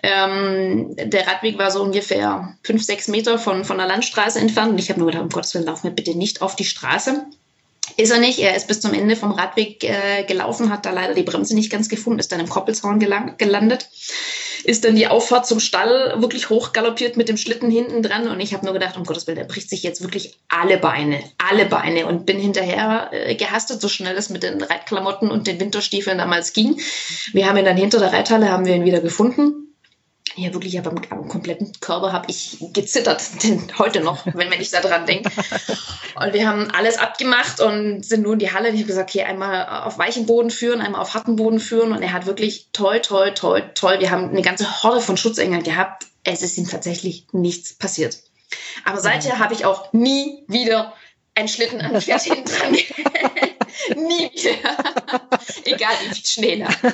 Ähm, 0.03 0.95
der 0.95 1.27
Radweg 1.27 1.57
war 1.57 1.71
so 1.71 1.81
ungefähr 1.81 2.57
fünf, 2.63 2.83
sechs 2.83 3.07
Meter 3.07 3.37
von, 3.37 3.65
von 3.65 3.77
der 3.77 3.87
Landstraße 3.87 4.39
entfernt. 4.39 4.71
Und 4.71 4.79
ich 4.79 4.89
habe 4.89 4.99
nur 4.99 5.07
gedacht, 5.07 5.23
um 5.23 5.29
Gottes 5.29 5.53
Willen, 5.53 5.65
lauf 5.65 5.83
mir 5.83 5.91
bitte 5.91 6.17
nicht 6.17 6.41
auf 6.41 6.55
die 6.55 6.65
Straße. 6.65 7.25
Ist 7.97 8.11
er 8.11 8.19
nicht. 8.19 8.39
Er 8.39 8.55
ist 8.55 8.67
bis 8.67 8.79
zum 8.79 8.93
Ende 8.93 9.15
vom 9.15 9.31
Radweg 9.31 9.83
äh, 9.83 10.23
gelaufen, 10.23 10.71
hat 10.71 10.85
da 10.85 10.91
leider 10.91 11.13
die 11.13 11.23
Bremse 11.23 11.55
nicht 11.55 11.71
ganz 11.71 11.87
gefunden, 11.87 12.19
ist 12.19 12.31
dann 12.31 12.39
im 12.39 12.49
Koppelzaun 12.49 12.99
gelandet 12.99 13.89
ist 14.65 14.83
dann 14.83 14.95
die 14.95 15.07
Auffahrt 15.07 15.45
zum 15.45 15.59
Stall 15.59 16.15
wirklich 16.17 16.49
hochgaloppiert 16.49 17.17
mit 17.17 17.29
dem 17.29 17.37
Schlitten 17.37 17.69
hinten 17.69 18.01
dran. 18.01 18.27
Und 18.27 18.39
ich 18.39 18.53
habe 18.53 18.65
nur 18.65 18.73
gedacht, 18.73 18.97
um 18.97 19.03
Gottes 19.03 19.27
Willen, 19.27 19.37
der 19.37 19.45
bricht 19.45 19.69
sich 19.69 19.83
jetzt 19.83 20.01
wirklich 20.01 20.37
alle 20.49 20.77
Beine, 20.77 21.19
alle 21.37 21.65
Beine. 21.65 22.07
Und 22.07 22.25
bin 22.25 22.39
hinterher 22.39 23.09
äh, 23.11 23.35
gehastet, 23.35 23.81
so 23.81 23.87
schnell 23.87 24.15
es 24.17 24.29
mit 24.29 24.43
den 24.43 24.61
Reitklamotten 24.61 25.29
und 25.29 25.47
den 25.47 25.59
Winterstiefeln 25.59 26.17
damals 26.17 26.53
ging. 26.53 26.79
Wir 27.31 27.47
haben 27.47 27.57
ihn 27.57 27.65
dann 27.65 27.77
hinter 27.77 27.99
der 27.99 28.11
Reithalle, 28.11 28.49
haben 28.49 28.65
wir 28.65 28.75
ihn 28.75 28.85
wieder 28.85 29.01
gefunden 29.01 29.64
ja, 30.37 30.53
wirklich, 30.53 30.77
aber 30.77 30.91
am, 30.91 31.27
kompletten 31.27 31.71
Körper 31.79 32.11
habe 32.11 32.25
ich 32.29 32.57
gezittert, 32.73 33.21
denn 33.43 33.61
heute 33.77 34.01
noch, 34.01 34.25
wenn, 34.25 34.51
wenn 34.51 34.61
ich 34.61 34.71
da 34.71 34.81
dran 34.81 35.05
denke. 35.05 35.31
Und 36.15 36.33
wir 36.33 36.47
haben 36.47 36.69
alles 36.71 36.97
abgemacht 36.97 37.61
und 37.61 38.03
sind 38.03 38.23
nun 38.23 38.33
in 38.33 38.39
die 38.39 38.51
Halle. 38.51 38.69
Ich 38.69 38.75
habe 38.75 38.87
gesagt, 38.87 39.09
okay, 39.09 39.23
einmal 39.23 39.83
auf 39.83 39.97
weichen 39.97 40.25
Boden 40.25 40.49
führen, 40.49 40.81
einmal 40.81 41.01
auf 41.01 41.13
harten 41.13 41.35
Boden 41.35 41.59
führen. 41.59 41.91
Und 41.91 42.01
er 42.01 42.13
hat 42.13 42.25
wirklich 42.25 42.69
toll, 42.73 43.01
toll, 43.01 43.33
toll, 43.33 43.71
toll. 43.75 43.99
Wir 43.99 44.11
haben 44.11 44.29
eine 44.29 44.41
ganze 44.41 44.83
Horde 44.83 45.01
von 45.01 45.17
Schutzengeln 45.17 45.63
gehabt. 45.63 46.07
Es 46.23 46.41
ist 46.41 46.57
ihm 46.57 46.67
tatsächlich 46.67 47.27
nichts 47.31 47.73
passiert. 47.73 48.19
Aber 48.83 48.99
seither 48.99 49.39
habe 49.39 49.53
ich 49.53 49.65
auch 49.65 49.93
nie 49.93 50.43
wieder 50.47 50.93
ein 51.35 51.47
Schlitten 51.47 51.81
an 51.81 51.99
Pferd 52.01 52.21
hinten 52.23 52.45
dran. 52.45 52.77
Nie 53.95 54.31
wieder. 54.33 55.29
Egal 55.65 55.91
wie 56.07 56.15
viel 56.15 56.25
Schnee 56.25 56.59
da. 56.59 56.91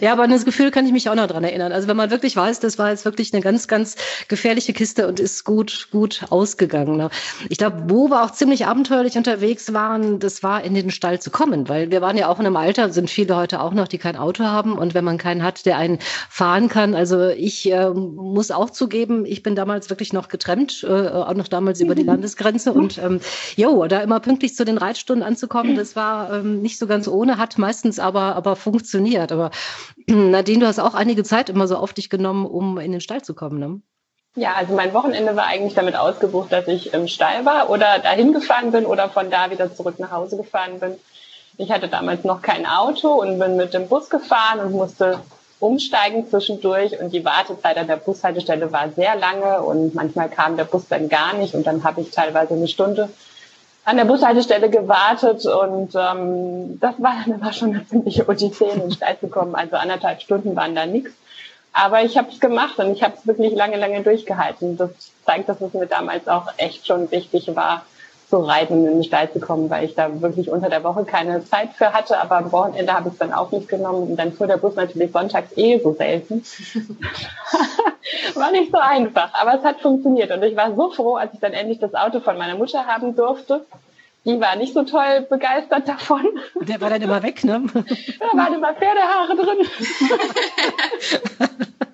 Ja, 0.00 0.12
aber 0.12 0.24
an 0.24 0.30
das 0.30 0.44
Gefühl 0.44 0.70
kann 0.70 0.86
ich 0.86 0.92
mich 0.92 1.08
auch 1.08 1.14
noch 1.14 1.26
dran 1.26 1.44
erinnern. 1.44 1.72
Also 1.72 1.88
wenn 1.88 1.96
man 1.96 2.10
wirklich 2.10 2.36
weiß, 2.36 2.60
das 2.60 2.78
war 2.78 2.90
jetzt 2.90 3.04
wirklich 3.04 3.32
eine 3.32 3.42
ganz, 3.42 3.68
ganz 3.68 3.96
gefährliche 4.28 4.72
Kiste 4.72 5.06
und 5.06 5.20
ist 5.20 5.44
gut, 5.44 5.88
gut 5.90 6.22
ausgegangen. 6.30 7.08
Ich 7.48 7.58
glaube, 7.58 7.84
wo 7.88 8.08
wir 8.08 8.24
auch 8.24 8.32
ziemlich 8.32 8.66
abenteuerlich 8.66 9.16
unterwegs 9.16 9.72
waren, 9.72 10.18
das 10.18 10.42
war 10.42 10.64
in 10.64 10.74
den 10.74 10.90
Stall 10.90 11.20
zu 11.20 11.30
kommen, 11.30 11.68
weil 11.68 11.90
wir 11.90 12.00
waren 12.00 12.16
ja 12.16 12.28
auch 12.28 12.40
in 12.40 12.46
einem 12.46 12.56
Alter, 12.56 12.90
sind 12.90 13.10
viele 13.10 13.36
heute 13.36 13.60
auch 13.60 13.72
noch, 13.72 13.88
die 13.88 13.98
kein 13.98 14.16
Auto 14.16 14.44
haben 14.44 14.76
und 14.78 14.94
wenn 14.94 15.04
man 15.04 15.18
keinen 15.18 15.42
hat, 15.42 15.66
der 15.66 15.78
einen 15.78 15.98
fahren 16.28 16.68
kann. 16.68 16.94
Also 16.94 17.28
ich 17.28 17.70
äh, 17.70 17.90
muss 17.90 18.50
auch 18.50 18.70
zugeben, 18.70 19.24
ich 19.26 19.42
bin 19.42 19.54
damals 19.54 19.90
wirklich 19.90 20.12
noch 20.12 20.28
getrennt, 20.28 20.84
äh, 20.88 21.08
auch 21.08 21.34
noch 21.34 21.48
damals 21.48 21.80
über 21.80 21.94
die 21.94 22.02
Landesgrenze 22.02 22.72
und 22.72 22.98
ähm, 22.98 23.20
jo, 23.56 23.86
da 23.86 24.00
immer 24.00 24.20
pünktlich 24.20 24.54
zu 24.54 24.64
den 24.64 24.78
Reitstunden 24.78 25.24
anzukommen, 25.24 25.76
das 25.76 25.96
war 25.96 26.23
ähm, 26.32 26.62
nicht 26.62 26.78
so 26.78 26.86
ganz 26.86 27.08
ohne, 27.08 27.38
hat 27.38 27.58
meistens 27.58 27.98
aber, 27.98 28.36
aber 28.36 28.56
funktioniert. 28.56 29.32
Aber 29.32 29.50
Nadine, 30.06 30.60
du 30.60 30.66
hast 30.66 30.78
auch 30.78 30.94
einige 30.94 31.24
Zeit 31.24 31.48
immer 31.48 31.66
so 31.66 31.76
auf 31.76 31.92
dich 31.92 32.10
genommen, 32.10 32.46
um 32.46 32.78
in 32.78 32.92
den 32.92 33.00
Stall 33.00 33.22
zu 33.22 33.34
kommen, 33.34 33.58
ne? 33.58 33.80
Ja, 34.36 34.54
also 34.54 34.74
mein 34.74 34.92
Wochenende 34.94 35.36
war 35.36 35.46
eigentlich 35.46 35.74
damit 35.74 35.94
ausgebucht, 35.94 36.50
dass 36.50 36.66
ich 36.66 36.92
im 36.92 37.06
Stall 37.06 37.44
war 37.44 37.70
oder 37.70 38.00
dahin 38.00 38.32
gefahren 38.32 38.72
bin 38.72 38.84
oder 38.84 39.08
von 39.08 39.30
da 39.30 39.50
wieder 39.52 39.72
zurück 39.72 40.00
nach 40.00 40.10
Hause 40.10 40.36
gefahren 40.36 40.80
bin. 40.80 40.96
Ich 41.56 41.70
hatte 41.70 41.86
damals 41.86 42.24
noch 42.24 42.42
kein 42.42 42.66
Auto 42.66 43.08
und 43.10 43.38
bin 43.38 43.56
mit 43.56 43.74
dem 43.74 43.86
Bus 43.86 44.10
gefahren 44.10 44.58
und 44.58 44.72
musste 44.72 45.20
umsteigen 45.60 46.28
zwischendurch 46.28 46.98
und 47.00 47.12
die 47.12 47.24
Wartezeit 47.24 47.76
an 47.76 47.86
der 47.86 47.96
Bushaltestelle 47.96 48.72
war 48.72 48.90
sehr 48.90 49.14
lange 49.14 49.62
und 49.62 49.94
manchmal 49.94 50.28
kam 50.28 50.56
der 50.56 50.64
Bus 50.64 50.88
dann 50.88 51.08
gar 51.08 51.34
nicht 51.34 51.54
und 51.54 51.64
dann 51.64 51.84
habe 51.84 52.00
ich 52.00 52.10
teilweise 52.10 52.54
eine 52.54 52.66
Stunde 52.66 53.08
an 53.84 53.96
der 53.96 54.04
Bushaltestelle 54.04 54.70
gewartet 54.70 55.44
und 55.46 55.94
ähm, 55.94 56.80
das 56.80 56.94
war 57.02 57.14
dann 57.24 57.40
immer 57.40 57.52
schon 57.52 57.70
eine 57.70 57.86
ziemliche 57.86 58.28
Odyssee, 58.28 58.70
in 58.72 58.80
den 58.80 58.92
Stall 58.92 59.18
zu 59.18 59.28
kommen. 59.28 59.54
Also 59.54 59.76
anderthalb 59.76 60.20
Stunden 60.22 60.56
waren 60.56 60.74
da 60.74 60.86
nichts. 60.86 61.12
Aber 61.72 62.02
ich 62.02 62.16
habe 62.16 62.30
es 62.30 62.38
gemacht 62.38 62.78
und 62.78 62.92
ich 62.92 63.02
habe 63.02 63.14
es 63.18 63.26
wirklich 63.26 63.52
lange, 63.52 63.76
lange 63.76 64.00
durchgehalten. 64.02 64.76
Das 64.76 64.90
zeigt, 65.26 65.48
dass 65.48 65.60
es 65.60 65.74
mir 65.74 65.86
damals 65.86 66.28
auch 66.28 66.46
echt 66.56 66.86
schon 66.86 67.10
wichtig 67.10 67.54
war, 67.56 67.84
zu 68.34 68.40
reiten, 68.40 68.84
in 68.84 68.94
den 68.94 69.04
Stall 69.04 69.30
zu 69.32 69.38
kommen, 69.38 69.70
weil 69.70 69.84
ich 69.84 69.94
da 69.94 70.20
wirklich 70.20 70.50
unter 70.50 70.68
der 70.68 70.82
Woche 70.82 71.04
keine 71.04 71.44
Zeit 71.44 71.70
für 71.74 71.92
hatte. 71.92 72.20
Aber 72.20 72.38
am 72.38 72.50
Wochenende 72.50 72.92
habe 72.92 73.08
ich 73.08 73.12
es 73.12 73.18
dann 73.20 73.32
auch 73.32 73.52
nicht 73.52 73.68
genommen. 73.68 74.08
Und 74.10 74.16
dann 74.16 74.32
fuhr 74.32 74.48
der 74.48 74.56
Bus 74.56 74.74
natürlich 74.74 75.12
sonntags 75.12 75.56
eh 75.56 75.78
so 75.78 75.92
selten. 75.92 76.44
war 78.34 78.50
nicht 78.50 78.72
so 78.72 78.78
einfach, 78.78 79.32
aber 79.34 79.54
es 79.54 79.64
hat 79.64 79.80
funktioniert. 79.80 80.32
Und 80.32 80.42
ich 80.42 80.56
war 80.56 80.74
so 80.74 80.90
froh, 80.90 81.14
als 81.14 81.32
ich 81.32 81.38
dann 81.38 81.52
endlich 81.52 81.78
das 81.78 81.94
Auto 81.94 82.18
von 82.18 82.36
meiner 82.36 82.56
Mutter 82.56 82.86
haben 82.86 83.14
durfte. 83.14 83.64
Die 84.24 84.40
war 84.40 84.56
nicht 84.56 84.74
so 84.74 84.82
toll 84.82 85.26
begeistert 85.30 85.86
davon. 85.86 86.26
Der 86.60 86.80
war 86.80 86.90
dann 86.90 87.02
immer 87.02 87.22
weg, 87.22 87.44
ne? 87.44 87.62
Da 87.74 88.36
waren 88.36 88.54
immer 88.54 88.74
Pferdehaare 88.74 89.36
drin. 89.36 89.58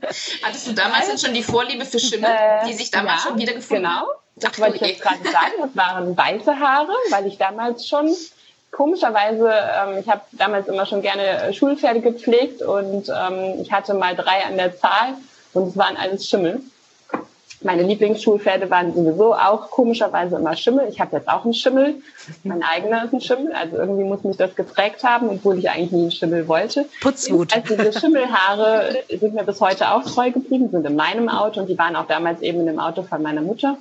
Hattest 0.42 0.68
du 0.68 0.72
damals 0.72 1.08
denn 1.08 1.18
schon 1.18 1.34
die 1.34 1.42
Vorliebe 1.42 1.84
für 1.84 1.98
Schimmel, 1.98 2.30
äh, 2.30 2.66
die 2.66 2.72
sich 2.72 2.90
damals 2.90 3.24
ja, 3.24 3.30
schon 3.30 3.38
wieder 3.38 3.52
gefunden 3.52 3.82
genau. 3.82 4.06
Das 4.40 4.58
wollte 4.58 4.76
ich 4.76 4.82
jetzt 4.82 5.02
gerade 5.02 5.22
sagen. 5.24 5.52
Das 5.60 5.76
waren 5.76 6.16
weiße 6.16 6.58
Haare, 6.58 6.92
weil 7.10 7.26
ich 7.26 7.38
damals 7.38 7.86
schon 7.86 8.14
komischerweise, 8.70 9.50
ähm, 9.50 9.98
ich 9.98 10.08
habe 10.08 10.22
damals 10.32 10.68
immer 10.68 10.86
schon 10.86 11.02
gerne 11.02 11.52
Schulpferde 11.52 12.00
gepflegt 12.00 12.62
und 12.62 13.08
ähm, 13.08 13.60
ich 13.60 13.72
hatte 13.72 13.94
mal 13.94 14.14
drei 14.14 14.44
an 14.44 14.56
der 14.56 14.76
Zahl 14.76 15.14
und 15.52 15.68
es 15.68 15.76
waren 15.76 15.96
alles 15.96 16.28
Schimmel. 16.28 16.60
Meine 17.62 17.82
Lieblingsschulpferde 17.82 18.70
waren 18.70 18.94
sowieso 18.94 19.34
auch 19.34 19.70
komischerweise 19.70 20.36
immer 20.36 20.56
Schimmel. 20.56 20.88
Ich 20.88 20.98
habe 20.98 21.16
jetzt 21.16 21.28
auch 21.28 21.44
einen 21.44 21.52
Schimmel. 21.52 21.96
Mein 22.42 22.62
eigener 22.62 23.04
ist 23.04 23.12
ein 23.12 23.20
Schimmel. 23.20 23.52
Also 23.52 23.76
irgendwie 23.76 24.04
muss 24.04 24.24
mich 24.24 24.38
das 24.38 24.54
geprägt 24.56 25.04
haben, 25.04 25.28
obwohl 25.28 25.58
ich 25.58 25.68
eigentlich 25.68 25.92
nie 25.92 26.02
einen 26.02 26.10
Schimmel 26.10 26.48
wollte. 26.48 26.86
Putzwut. 27.02 27.54
Also 27.54 27.76
diese 27.76 28.00
Schimmelhaare 28.00 29.02
sind 29.10 29.34
mir 29.34 29.44
bis 29.44 29.60
heute 29.60 29.90
auch 29.90 30.04
treu 30.04 30.30
geblieben, 30.30 30.70
sind 30.70 30.86
in 30.86 30.96
meinem 30.96 31.28
Auto 31.28 31.60
und 31.60 31.68
die 31.68 31.76
waren 31.76 31.96
auch 31.96 32.06
damals 32.06 32.40
eben 32.40 32.60
in 32.60 32.66
dem 32.66 32.78
Auto 32.78 33.02
von 33.02 33.20
meiner 33.20 33.42
Mutter. 33.42 33.76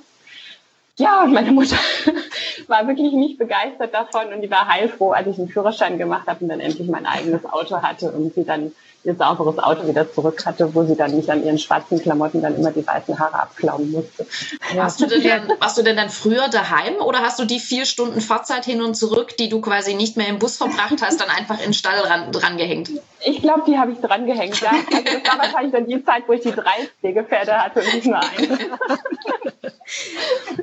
Ja, 1.00 1.22
und 1.24 1.32
meine 1.32 1.50
Mutter 1.50 1.78
war 2.68 2.86
wirklich 2.86 3.12
nicht 3.12 3.38
begeistert 3.38 3.94
davon 3.94 4.32
und 4.34 4.42
die 4.42 4.50
war 4.50 4.68
heilfroh, 4.68 5.12
als 5.12 5.28
ich 5.28 5.38
einen 5.38 5.48
Führerschein 5.48 5.96
gemacht 5.96 6.26
habe 6.26 6.44
und 6.44 6.50
dann 6.50 6.60
endlich 6.60 6.88
mein 6.88 7.06
eigenes 7.06 7.44
Auto 7.46 7.80
hatte 7.80 8.12
und 8.12 8.34
sie 8.34 8.44
dann 8.44 8.72
ihr 9.02 9.14
sauberes 9.14 9.58
Auto 9.58 9.88
wieder 9.88 10.12
zurück 10.12 10.44
hatte, 10.44 10.74
wo 10.74 10.84
sie 10.84 10.94
dann 10.94 11.12
nicht 11.12 11.30
an 11.30 11.42
ihren 11.42 11.58
schwarzen 11.58 12.02
Klamotten 12.02 12.42
dann 12.42 12.54
immer 12.54 12.70
die 12.70 12.86
weißen 12.86 13.18
Haare 13.18 13.40
abklauen 13.40 13.90
musste. 13.90 14.26
Warst 14.74 15.00
du 15.00 15.06
denn 15.06 15.22
dann, 15.22 15.48
warst 15.58 15.78
du 15.78 15.82
denn 15.82 15.96
dann 15.96 16.10
früher 16.10 16.48
daheim 16.48 16.96
oder 16.96 17.20
hast 17.20 17.38
du 17.38 17.46
die 17.46 17.60
vier 17.60 17.86
Stunden 17.86 18.20
Fahrzeit 18.20 18.66
hin 18.66 18.82
und 18.82 18.94
zurück, 18.94 19.38
die 19.38 19.48
du 19.48 19.62
quasi 19.62 19.94
nicht 19.94 20.18
mehr 20.18 20.28
im 20.28 20.38
Bus 20.38 20.58
verbracht 20.58 21.00
hast, 21.00 21.18
dann 21.18 21.30
einfach 21.30 21.58
in 21.60 21.68
den 21.68 21.74
Stall 21.74 21.98
ran, 22.00 22.30
dran 22.30 22.58
gehängt? 22.58 22.90
Ich 23.24 23.40
glaube, 23.40 23.62
die 23.66 23.78
habe 23.78 23.92
ich 23.92 24.00
dran 24.00 24.26
gehängt, 24.26 24.60
ja. 24.60 24.70
Also 24.70 25.04
das 25.04 25.32
war 25.32 25.38
wahrscheinlich 25.38 25.72
dann 25.72 25.86
die 25.86 26.04
Zeit, 26.04 26.24
wo 26.26 26.34
ich 26.34 26.42
die 26.42 26.52
drei 26.52 26.88
Pflegepferde 27.00 27.52
hatte 27.52 27.80
und 27.80 27.94
nicht 27.94 28.06
nur 28.06 28.18
eins. 28.18 28.48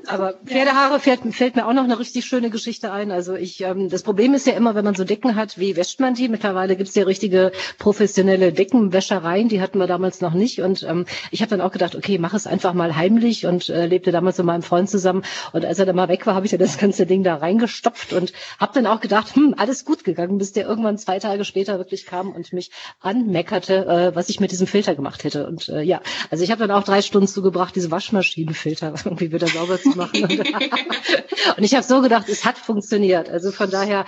Aber 0.08 0.34
Pferdehaare 0.46 1.00
fällt, 1.00 1.22
fällt, 1.34 1.56
mir 1.56 1.68
auch 1.68 1.74
noch 1.74 1.84
eine 1.84 2.00
richtig 2.00 2.26
schöne 2.26 2.50
Geschichte 2.50 2.92
ein. 2.92 3.12
Also 3.12 3.36
ich, 3.36 3.62
ähm, 3.62 3.90
das 3.90 4.04
Problem 4.04 4.34
ist 4.34 4.48
ja 4.48 4.54
immer, 4.54 4.76
wenn 4.76 4.86
man 4.86 4.96
so 4.96 5.04
Decken 5.04 5.36
hat, 5.36 5.58
wie 5.58 5.76
wäscht 5.76 6.00
man 6.00 6.14
die? 6.14 6.30
Mittlerweile 6.30 6.76
gibt 6.76 6.90
es 6.90 6.96
ja 6.96 7.04
richtige 7.04 7.52
professionelle 7.78 8.54
Deckenwäschereien, 8.54 9.50
die 9.50 9.62
hatten 9.62 9.80
wir 9.80 9.88
damals 9.88 10.22
noch 10.22 10.34
nicht. 10.34 10.62
Und 10.62 10.84
ähm, 10.84 11.06
ich 11.32 11.42
habe 11.42 11.50
dann 11.50 11.62
auch 11.62 11.72
gedacht, 11.72 11.96
okay, 11.96 12.18
mach 12.18 12.34
es 12.34 12.48
einfach 12.48 12.74
mal 12.74 12.96
heimlich 12.96 13.46
und 13.46 13.70
äh, 13.70 13.86
lebte 13.86 14.12
damals 14.12 14.38
mit 14.38 14.48
meinem 14.48 14.64
Freund 14.64 14.90
zusammen. 14.90 15.24
Und 15.52 15.66
als 15.66 15.80
er 15.80 15.86
dann 15.86 15.96
mal 15.96 16.08
weg 16.08 16.26
war, 16.26 16.36
habe 16.36 16.46
ich 16.46 16.52
ja 16.52 16.58
das 16.58 16.78
ganze 16.78 17.06
Ding 17.06 17.24
da 17.24 17.36
reingestopft 17.36 18.14
und 18.14 18.34
habe 18.60 18.74
dann 18.74 18.88
auch 18.88 19.02
gedacht, 19.02 19.36
hm, 19.36 19.56
alles 19.58 19.86
gut 19.86 20.04
gegangen, 20.04 20.38
bis 20.38 20.54
der 20.54 20.66
irgendwann 20.66 20.98
zwei 20.98 21.20
Tage 21.20 21.44
später 21.44 21.78
wirklich 21.78 22.06
kam 22.06 22.32
und 22.32 22.54
mich 22.54 22.72
anmeckerte, 23.02 23.86
äh, 23.86 24.16
was 24.16 24.30
ich 24.30 24.40
mit 24.40 24.52
diesem 24.52 24.68
Filter 24.68 24.96
gemacht 24.96 25.24
hätte. 25.24 25.48
Und 25.48 25.70
äh, 25.70 25.82
ja, 25.82 26.02
also 26.30 26.44
ich 26.44 26.52
habe 26.52 26.66
dann 26.66 26.72
auch 26.72 26.84
drei 26.84 27.02
Stunden 27.02 27.28
zugebracht, 27.28 27.76
diese 27.76 27.92
Waschmaschinenfilter 27.92 28.94
irgendwie 29.18 29.34
wieder 29.34 29.48
sauber 29.48 29.80
zu 29.80 29.90
machen. 29.90 30.24
und, 31.58 31.64
ich 31.64 31.74
habe 31.74 31.84
so 31.84 32.02
gedacht, 32.02 32.30
es 32.30 32.46
hat 32.46 32.58
funktioniert. 32.58 33.30
Also 33.30 33.52
von 33.52 33.70
daher 33.70 34.06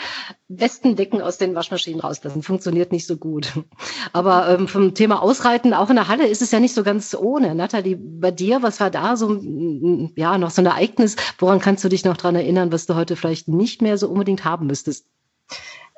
besten 0.48 0.96
Decken 0.96 1.22
aus 1.22 1.38
den 1.38 1.56
Waschmaschinen 1.56 2.00
rauslassen. 2.00 2.44
Funktioniert 2.44 2.92
nicht 2.92 3.08
so 3.08 3.18
gut. 3.18 3.52
Aber 4.14 4.50
ähm, 4.50 4.68
vom 4.68 4.94
Thema 4.94 5.22
Ausreiten, 5.22 5.74
auch 5.74 5.90
in 5.90 5.96
der 5.96 6.08
Halle 6.08 6.28
ist 6.28 6.42
es 6.42 6.52
ja 6.52 6.60
nicht 6.60 6.74
so 6.74 6.84
ganz 6.84 7.16
ohne. 7.16 7.56
Nathalie, 7.56 7.98
bei 7.98 8.32
dir, 8.32 8.62
was 8.62 8.80
war 8.80 8.90
da 8.90 9.18
so, 9.18 9.40
ja, 10.16 10.38
noch 10.38 10.52
so 10.52 10.62
ein 10.62 10.68
Ereignis? 10.68 11.16
Woran 11.38 11.60
kannst 11.60 11.84
du 11.84 11.90
dich 11.90 12.06
noch 12.06 12.18
dran 12.18 12.36
erinnern, 12.36 12.72
was 12.72 12.86
du 12.86 12.96
heute 12.96 13.16
vielleicht 13.16 13.48
nicht 13.48 13.82
mehr 13.82 13.98
so 13.98 14.08
unbedingt 14.10 14.46
haben 14.46 14.68
müsstest? 14.68 15.06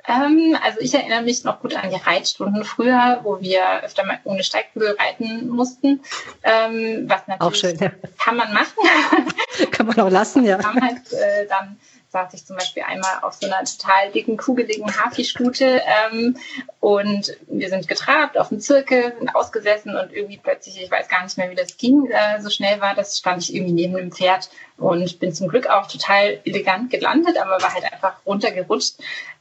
Ähm, 0.07 0.57
also 0.63 0.79
ich 0.79 0.93
erinnere 0.93 1.21
mich 1.21 1.43
noch 1.43 1.61
gut 1.61 1.75
an 1.75 1.89
die 1.89 1.95
Reitstunden 1.95 2.63
früher, 2.63 3.19
wo 3.23 3.39
wir 3.39 3.83
öfter 3.83 4.05
mal 4.05 4.19
ohne 4.23 4.43
Steigbügel 4.43 4.95
reiten 4.99 5.47
mussten. 5.49 6.01
Ähm, 6.43 7.05
was 7.07 7.27
natürlich 7.27 7.41
auch 7.41 7.55
schön, 7.55 7.77
ja. 7.77 7.91
kann 8.19 8.37
man 8.37 8.53
machen. 8.53 8.73
kann 9.71 9.85
man 9.87 9.99
auch 9.99 10.09
lassen, 10.09 10.45
ja. 10.45 10.59
Wir 10.59 10.67
haben 10.67 10.81
halt 10.81 11.13
äh, 11.13 11.47
dann 11.47 11.79
saß 12.11 12.33
ich 12.33 12.45
zum 12.45 12.57
Beispiel 12.57 12.83
einmal 12.83 13.19
auf 13.21 13.35
so 13.35 13.47
einer 13.47 13.63
total 13.63 14.11
dicken, 14.11 14.35
kugeligen 14.35 14.85
Hafistute 14.97 15.81
ähm, 16.11 16.37
und 16.81 17.37
wir 17.47 17.69
sind 17.69 17.87
getrabt 17.87 18.37
auf 18.37 18.49
dem 18.49 18.59
Zirkel, 18.59 19.13
sind 19.17 19.33
ausgesessen 19.33 19.95
und 19.95 20.11
irgendwie 20.11 20.37
plötzlich, 20.37 20.81
ich 20.81 20.91
weiß 20.91 21.07
gar 21.07 21.23
nicht 21.23 21.37
mehr, 21.37 21.49
wie 21.49 21.55
das 21.55 21.77
ging, 21.77 22.09
äh, 22.11 22.41
so 22.41 22.49
schnell 22.49 22.81
war 22.81 22.95
das, 22.95 23.17
stand 23.17 23.41
ich 23.43 23.55
irgendwie 23.55 23.73
neben 23.73 23.95
dem 23.95 24.11
Pferd 24.11 24.49
und 24.77 25.19
bin 25.19 25.33
zum 25.33 25.47
Glück 25.47 25.67
auch 25.67 25.87
total 25.87 26.39
elegant 26.43 26.89
gelandet, 26.89 27.37
aber 27.37 27.61
war 27.61 27.73
halt 27.73 27.91
einfach 27.91 28.15
runtergerutscht. 28.25 28.95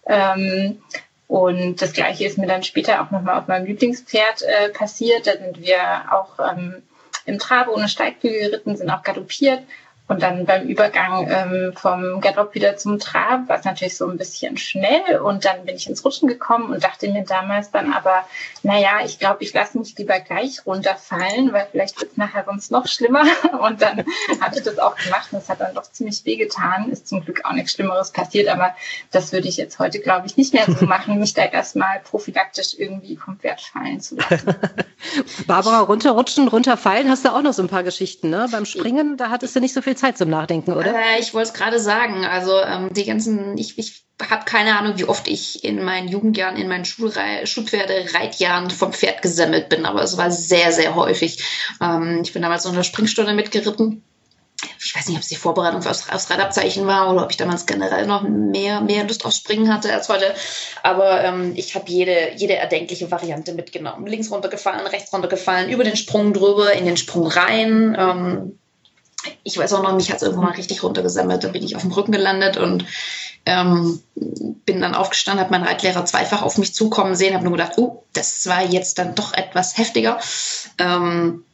Ähm, 0.07 0.81
und 1.27 1.83
das 1.83 1.93
Gleiche 1.93 2.25
ist 2.25 2.39
mir 2.39 2.47
dann 2.47 2.62
später 2.62 3.03
auch 3.03 3.11
nochmal 3.11 3.39
auf 3.39 3.49
meinem 3.49 3.67
Lieblingspferd 3.67 4.43
äh, 4.43 4.69
passiert. 4.71 5.27
Da 5.27 5.33
sind 5.33 5.61
wir 5.61 6.12
auch 6.12 6.39
ähm, 6.41 6.83
im 7.25 7.39
Trab 7.39 7.69
ohne 7.69 7.89
Steigbügel 7.89 8.50
geritten, 8.50 8.77
sind 8.77 8.91
auch 8.91 9.03
galoppiert 9.03 9.62
und 10.11 10.23
dann 10.23 10.45
beim 10.45 10.67
Übergang 10.67 11.29
ähm, 11.31 11.73
vom 11.76 12.21
Galopp 12.21 12.57
wieder 12.57 12.76
zum 12.76 12.99
Trab 12.99 13.49
war 13.49 13.61
es 13.61 13.64
natürlich 13.64 13.97
so 13.97 14.09
ein 14.09 14.17
bisschen 14.17 14.57
schnell 14.57 15.21
und 15.25 15.45
dann 15.45 15.64
bin 15.64 15.76
ich 15.76 15.88
ins 15.88 16.05
Rutschen 16.05 16.26
gekommen 16.26 16.73
und 16.73 16.83
dachte 16.83 17.09
mir 17.12 17.23
damals 17.23 17.71
dann 17.71 17.93
aber, 17.93 18.25
naja, 18.64 19.05
ich 19.05 19.21
glaube, 19.21 19.45
ich 19.45 19.55
lasse 19.55 19.79
mich 19.79 19.97
lieber 19.97 20.19
gleich 20.19 20.67
runterfallen, 20.67 21.52
weil 21.52 21.69
vielleicht 21.71 22.00
wird 22.00 22.11
es 22.11 22.17
nachher 22.17 22.45
sonst 22.45 22.73
noch 22.73 22.88
schlimmer. 22.88 23.23
Und 23.61 23.83
dann 23.83 24.05
hatte 24.40 24.59
ich 24.59 24.64
das 24.64 24.79
auch 24.79 24.97
gemacht 24.97 25.29
und 25.33 25.38
es 25.38 25.49
hat 25.49 25.61
dann 25.61 25.75
doch 25.75 25.83
ziemlich 25.83 26.25
wehgetan. 26.25 26.90
Ist 26.90 27.09
zum 27.09 27.23
Glück 27.23 27.45
auch 27.45 27.52
nichts 27.52 27.73
Schlimmeres 27.73 28.11
passiert, 28.11 28.49
aber 28.49 28.75
das 29.11 29.33
würde 29.33 29.49
ich 29.49 29.59
jetzt 29.59 29.79
heute, 29.79 30.00
glaube 30.00 30.26
ich, 30.26 30.37
nicht 30.37 30.55
mehr 30.55 30.64
so 30.67 30.87
machen, 30.87 31.19
mich 31.19 31.35
da 31.35 31.45
erstmal 31.45 32.00
prophylaktisch 32.00 32.75
irgendwie 32.79 33.17
vom 33.17 33.38
Pferd 33.38 33.61
fallen 33.61 34.00
zu 34.00 34.17
lassen. 34.17 34.55
Barbara, 35.47 35.81
runterrutschen, 35.81 36.49
runterfallen, 36.49 37.09
hast 37.11 37.25
du 37.25 37.31
auch 37.31 37.43
noch 37.43 37.52
so 37.52 37.62
ein 37.62 37.69
paar 37.69 37.83
Geschichten, 37.83 38.31
ne? 38.31 38.49
Beim 38.50 38.64
Springen, 38.64 39.17
da 39.17 39.31
hattest 39.31 39.55
du 39.55 39.61
nicht 39.61 39.75
so 39.75 39.83
viel 39.83 39.97
Zeit 40.00 40.19
zum 40.19 40.30
Nachdenken, 40.30 40.73
oder? 40.73 40.95
Äh, 40.95 41.21
ich 41.21 41.35
wollte 41.35 41.49
es 41.49 41.54
gerade 41.54 41.78
sagen. 41.78 42.25
Also 42.25 42.61
ähm, 42.61 42.92
die 42.92 43.04
ganzen, 43.04 43.57
ich, 43.59 43.78
ich 43.78 44.04
habe 44.28 44.45
keine 44.45 44.78
Ahnung, 44.78 44.95
wie 44.97 45.04
oft 45.04 45.28
ich 45.28 45.64
in 45.64 45.83
meinen 45.83 46.09
Jugendjahren, 46.09 46.57
in 46.57 46.69
meinen 46.69 46.85
Schulpferde-Reitjahren 46.85 48.71
vom 48.71 48.92
Pferd 48.92 49.23
gesammelt 49.23 49.69
bin, 49.69 49.87
aber 49.87 50.02
es 50.02 50.16
war 50.16 50.30
sehr, 50.30 50.73
sehr 50.73 50.95
häufig. 50.95 51.42
Ähm, 51.80 52.21
ich 52.23 52.33
bin 52.33 52.42
damals 52.42 52.64
in 52.64 52.73
einer 52.73 52.85
Springstunde 52.85 53.35
mitgeritten 53.35 54.02
ich 54.83 54.95
weiß 54.95 55.09
nicht, 55.09 55.16
ob 55.16 55.23
es 55.23 55.28
die 55.28 55.37
Vorbereitung 55.37 55.85
aufs, 55.87 56.11
aufs 56.11 56.30
Radabzeichen 56.30 56.87
war 56.87 57.11
oder 57.12 57.25
ob 57.25 57.30
ich 57.30 57.37
damals 57.37 57.66
generell 57.66 58.07
noch 58.07 58.23
mehr, 58.23 58.80
mehr 58.80 59.04
Lust 59.04 59.25
auf 59.25 59.33
Springen 59.33 59.73
hatte 59.73 59.92
als 59.92 60.09
heute. 60.09 60.35
Aber 60.83 61.23
ähm, 61.23 61.52
ich 61.57 61.75
habe 61.75 61.90
jede, 61.90 62.33
jede 62.37 62.57
erdenkliche 62.57 63.11
Variante 63.11 63.52
mitgenommen. 63.52 64.07
Links 64.07 64.30
runtergefallen, 64.30 64.87
rechts 64.87 65.12
runtergefallen, 65.12 65.71
über 65.71 65.85
den 65.85 65.97
Sprung 65.97 66.33
drüber, 66.33 66.73
in 66.73 66.85
den 66.85 66.97
Sprung 66.97 67.26
rein. 67.26 67.97
Ähm, 67.99 68.59
ich 69.43 69.59
weiß 69.59 69.73
auch 69.75 69.83
noch, 69.83 69.95
mich 69.95 70.11
hat 70.11 70.17
es 70.19 70.23
irgendwann 70.23 70.47
mal 70.47 70.55
richtig 70.55 70.83
runtergesammelt. 70.83 71.45
Da 71.45 71.49
bin 71.49 71.62
ich 71.62 71.77
auf 71.77 71.83
dem 71.83 71.93
Rücken 71.93 72.12
gelandet 72.12 72.57
und 72.57 72.85
ähm, 73.47 74.00
bin 74.15 74.81
dann 74.81 74.95
aufgestanden, 74.95 75.45
habe 75.45 75.53
meinen 75.53 75.67
Reitlehrer 75.67 76.05
zweifach 76.05 76.43
auf 76.43 76.59
mich 76.59 76.75
zukommen 76.75 77.15
sehen, 77.15 77.35
habe 77.35 77.45
nur 77.45 77.57
gedacht, 77.57 77.73
oh, 77.77 78.05
das 78.12 78.47
war 78.47 78.62
jetzt 78.62 78.99
dann 78.99 79.15
doch 79.15 79.33
etwas 79.33 79.79
heftiger. 79.79 80.19
Ähm, 80.79 81.45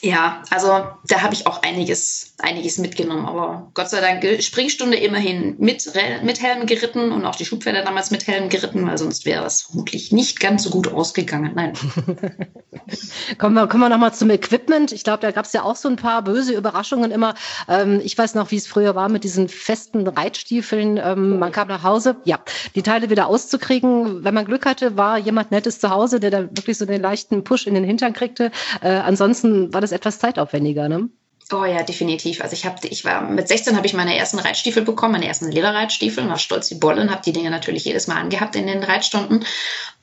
ja, 0.00 0.42
also 0.50 0.68
da 1.06 1.22
habe 1.22 1.34
ich 1.34 1.46
auch 1.46 1.62
einiges, 1.62 2.34
einiges 2.38 2.78
mitgenommen. 2.78 3.26
Aber 3.26 3.70
Gott 3.74 3.90
sei 3.90 4.00
Dank 4.00 4.42
Springstunde 4.42 4.96
immerhin 4.96 5.56
mit, 5.58 5.90
mit 6.22 6.40
Helm 6.40 6.66
geritten 6.66 7.10
und 7.10 7.24
auch 7.24 7.34
die 7.34 7.44
Schubpferde 7.44 7.82
damals 7.82 8.12
mit 8.12 8.26
Helm 8.26 8.48
geritten, 8.48 8.86
weil 8.86 8.96
sonst 8.96 9.26
wäre 9.26 9.42
das 9.42 9.62
vermutlich 9.62 10.12
nicht 10.12 10.38
ganz 10.38 10.62
so 10.62 10.70
gut 10.70 10.92
ausgegangen. 10.92 11.52
Nein. 11.54 11.72
kommen 13.38 13.54
wir, 13.54 13.66
kommen 13.66 13.82
wir 13.82 13.88
nochmal 13.88 14.14
zum 14.14 14.30
Equipment. 14.30 14.92
Ich 14.92 15.02
glaube, 15.02 15.20
da 15.20 15.32
gab 15.32 15.46
es 15.46 15.52
ja 15.52 15.62
auch 15.62 15.74
so 15.74 15.88
ein 15.88 15.96
paar 15.96 16.22
böse 16.22 16.54
Überraschungen 16.54 17.10
immer. 17.10 17.34
Ähm, 17.68 18.00
ich 18.04 18.16
weiß 18.16 18.36
noch, 18.36 18.52
wie 18.52 18.56
es 18.56 18.68
früher 18.68 18.94
war 18.94 19.08
mit 19.08 19.24
diesen 19.24 19.48
festen 19.48 20.06
Reitstiefeln. 20.06 21.00
Ähm, 21.02 21.40
man 21.40 21.50
kam 21.50 21.66
nach 21.66 21.82
Hause, 21.82 22.16
ja, 22.24 22.38
die 22.76 22.82
Teile 22.82 23.10
wieder 23.10 23.26
auszukriegen. 23.26 24.22
Wenn 24.22 24.34
man 24.34 24.44
Glück 24.44 24.64
hatte, 24.64 24.96
war 24.96 25.18
jemand 25.18 25.50
Nettes 25.50 25.80
zu 25.80 25.90
Hause, 25.90 26.20
der 26.20 26.30
da 26.30 26.42
wirklich 26.42 26.78
so 26.78 26.86
den 26.86 27.02
leichten 27.02 27.42
Push 27.42 27.66
in 27.66 27.74
den 27.74 27.84
Hintern 27.84 28.12
kriegte. 28.12 28.52
Äh, 28.80 28.90
ansonsten 28.90 29.72
war 29.74 29.80
das 29.80 29.87
etwas 29.92 30.18
zeitaufwendiger, 30.18 30.88
ne? 30.88 31.08
Oh 31.50 31.64
ja, 31.64 31.82
definitiv. 31.82 32.42
Also 32.42 32.52
ich 32.52 32.66
habe, 32.66 32.86
ich 32.88 33.06
war 33.06 33.22
mit 33.22 33.48
16 33.48 33.74
habe 33.74 33.86
ich 33.86 33.94
meine 33.94 34.18
ersten 34.18 34.38
Reitstiefel 34.38 34.82
bekommen, 34.82 35.12
meine 35.12 35.26
ersten 35.26 35.50
Lederreitstiefel, 35.50 36.28
war 36.28 36.38
stolz 36.38 36.70
wie 36.70 36.74
Bolle 36.74 37.00
und 37.00 37.10
habe 37.10 37.22
die 37.24 37.32
Dinge 37.32 37.48
natürlich 37.48 37.86
jedes 37.86 38.06
Mal 38.06 38.16
angehabt 38.16 38.54
in 38.54 38.66
den 38.66 38.82
Reitstunden. 38.82 39.46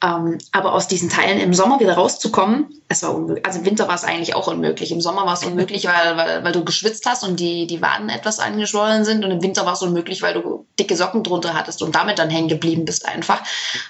Ähm, 0.04 0.40
aber 0.52 0.74
aus 0.74 0.88
diesen 0.88 1.10
Teilen 1.10 1.40
im 1.40 1.54
Sommer 1.54 1.80
wieder 1.80 1.94
rauszukommen, 1.94 2.82
es 2.90 3.04
war 3.04 3.14
unmöglich. 3.14 3.46
Also 3.46 3.60
im 3.60 3.66
Winter 3.66 3.88
war 3.88 3.94
es 3.94 4.04
eigentlich 4.04 4.36
auch 4.36 4.48
unmöglich. 4.48 4.92
Im 4.92 5.02
Sommer 5.02 5.28
war 5.28 5.34
es 5.34 5.44
unmöglich, 5.44 5.86
weil, 5.88 6.18
weil, 6.18 6.44
weil 6.44 6.52
du 6.52 6.66
geschwitzt 6.66 7.06
hast 7.06 7.24
und 7.24 7.40
die, 7.40 7.68
die 7.68 7.82
Waden 7.82 8.10
etwas 8.10 8.40
angeschwollen 8.40 9.06
sind. 9.06 9.24
Und 9.24 9.30
im 9.30 9.44
Winter 9.44 9.68
war 9.68 9.74
es 9.74 9.84
unmöglich, 9.84 10.24
weil 10.24 10.34
du 10.34 10.66
dicke 10.80 10.96
Socken 10.96 11.24
drunter 11.24 11.54
hattest 11.54 11.84
und 11.84 11.94
damit 11.94 12.18
dann 12.18 12.32
hängen 12.32 12.48
geblieben 12.48 12.86
bist 12.86 13.08
einfach. 13.08 13.44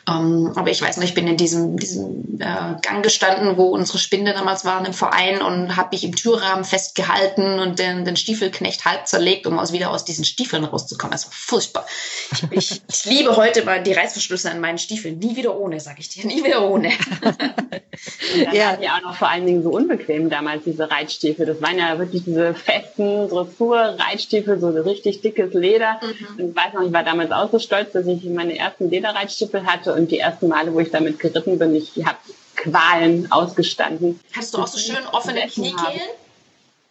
Ähm, 0.09 0.51
aber 0.55 0.71
ich 0.71 0.81
weiß 0.81 0.97
noch, 0.97 1.05
ich 1.05 1.13
bin 1.13 1.27
in 1.27 1.37
diesem, 1.37 1.77
diesem 1.77 2.39
äh, 2.39 2.75
Gang 2.81 3.01
gestanden, 3.01 3.55
wo 3.55 3.67
unsere 3.67 3.97
Spinde 3.97 4.33
damals 4.33 4.65
waren 4.65 4.85
im 4.85 4.93
Verein 4.93 5.41
und 5.41 5.77
habe 5.77 5.89
mich 5.93 6.03
im 6.03 6.15
Türrahmen 6.15 6.65
festgehalten 6.65 7.44
getreten 7.45 7.59
und 7.59 7.79
den, 7.79 8.05
den 8.05 8.15
Stiefelknecht 8.15 8.85
halb 8.85 9.07
zerlegt, 9.07 9.47
um 9.47 9.59
aus, 9.59 9.71
wieder 9.71 9.91
aus 9.91 10.05
diesen 10.05 10.25
Stiefeln 10.25 10.63
rauszukommen. 10.63 11.11
Das 11.11 11.25
war 11.25 11.33
furchtbar. 11.33 11.85
Ich, 12.31 12.43
ich, 12.51 12.81
ich 12.87 13.05
liebe 13.05 13.35
heute 13.35 13.63
mal 13.63 13.81
die 13.81 13.93
Reißverschlüsse 13.93 14.51
an 14.51 14.59
meinen 14.59 14.77
Stiefeln. 14.77 15.19
Nie 15.19 15.35
wieder 15.35 15.57
ohne, 15.57 15.79
sage 15.79 15.99
ich 15.99 16.09
dir. 16.09 16.25
Nie 16.25 16.43
wieder 16.43 16.63
ohne. 16.63 16.89
ja, 18.53 18.71
waren 18.71 18.81
ja 18.81 18.97
auch 18.97 19.01
noch 19.01 19.15
vor 19.15 19.29
allen 19.29 19.45
Dingen 19.45 19.63
so 19.63 19.69
unbequem 19.69 20.29
damals, 20.29 20.63
diese 20.63 20.89
Reitstiefel. 20.89 21.45
Das 21.45 21.61
waren 21.61 21.77
ja 21.77 21.97
wirklich 21.99 22.23
diese 22.23 22.53
festen 22.53 23.29
Dressur-Reitstiefel, 23.29 24.59
so 24.59 24.69
richtig 24.69 25.21
dickes 25.21 25.53
Leder. 25.53 25.99
Mhm. 26.01 26.39
Und 26.39 26.49
ich 26.49 26.55
weiß 26.55 26.73
noch, 26.73 26.81
ich 26.81 26.93
war 26.93 27.03
damals 27.03 27.31
auch 27.31 27.51
so 27.51 27.59
stolz, 27.59 27.91
dass 27.93 28.07
ich 28.07 28.23
meine 28.25 28.57
ersten 28.57 28.89
Lederreitstiefel 28.89 29.65
hatte 29.65 29.93
und 29.93 30.11
die 30.11 30.19
ersten 30.19 30.47
Male, 30.47 30.73
wo 30.73 30.79
ich 30.79 30.91
damit 30.91 31.19
geritten 31.19 31.59
bin, 31.59 31.75
ich 31.75 32.05
habe 32.05 32.17
Qualen 32.55 33.31
ausgestanden. 33.31 34.19
Hattest 34.33 34.53
du 34.53 34.59
auch 34.59 34.67
so 34.67 34.79
schön 34.79 35.05
offene 35.11 35.41
Kniekehlen? 35.47 36.01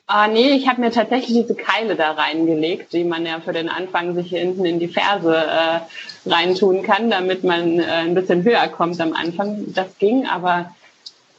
Ah, 0.07 0.29
nee, 0.29 0.51
ich 0.51 0.69
habe 0.69 0.83
mir 0.83 0.91
tatsächlich 0.91 1.33
diese 1.33 1.55
Keile 1.55 1.97
da 1.97 2.13
reingelegt, 2.13 2.93
die 2.93 3.05
man 3.05 3.25
ja 3.25 3.41
für 3.41 3.55
den 3.55 3.71
Anfang 3.71 4.15
sich 4.15 4.29
hier 4.29 4.41
hinten 4.41 4.67
in 4.67 4.79
die 4.79 4.89
Ferse 4.89 5.35
äh, 5.35 5.81
reintun 6.27 6.83
kann, 6.83 7.09
damit 7.09 7.43
man 7.43 7.79
äh, 7.81 7.85
ein 7.85 8.15
bisschen 8.15 8.45
höher 8.45 8.69
kommt 8.69 9.01
am 9.01 9.15
Anfang. 9.15 9.65
Das 9.73 9.97
ging, 9.99 10.27
aber 10.27 10.75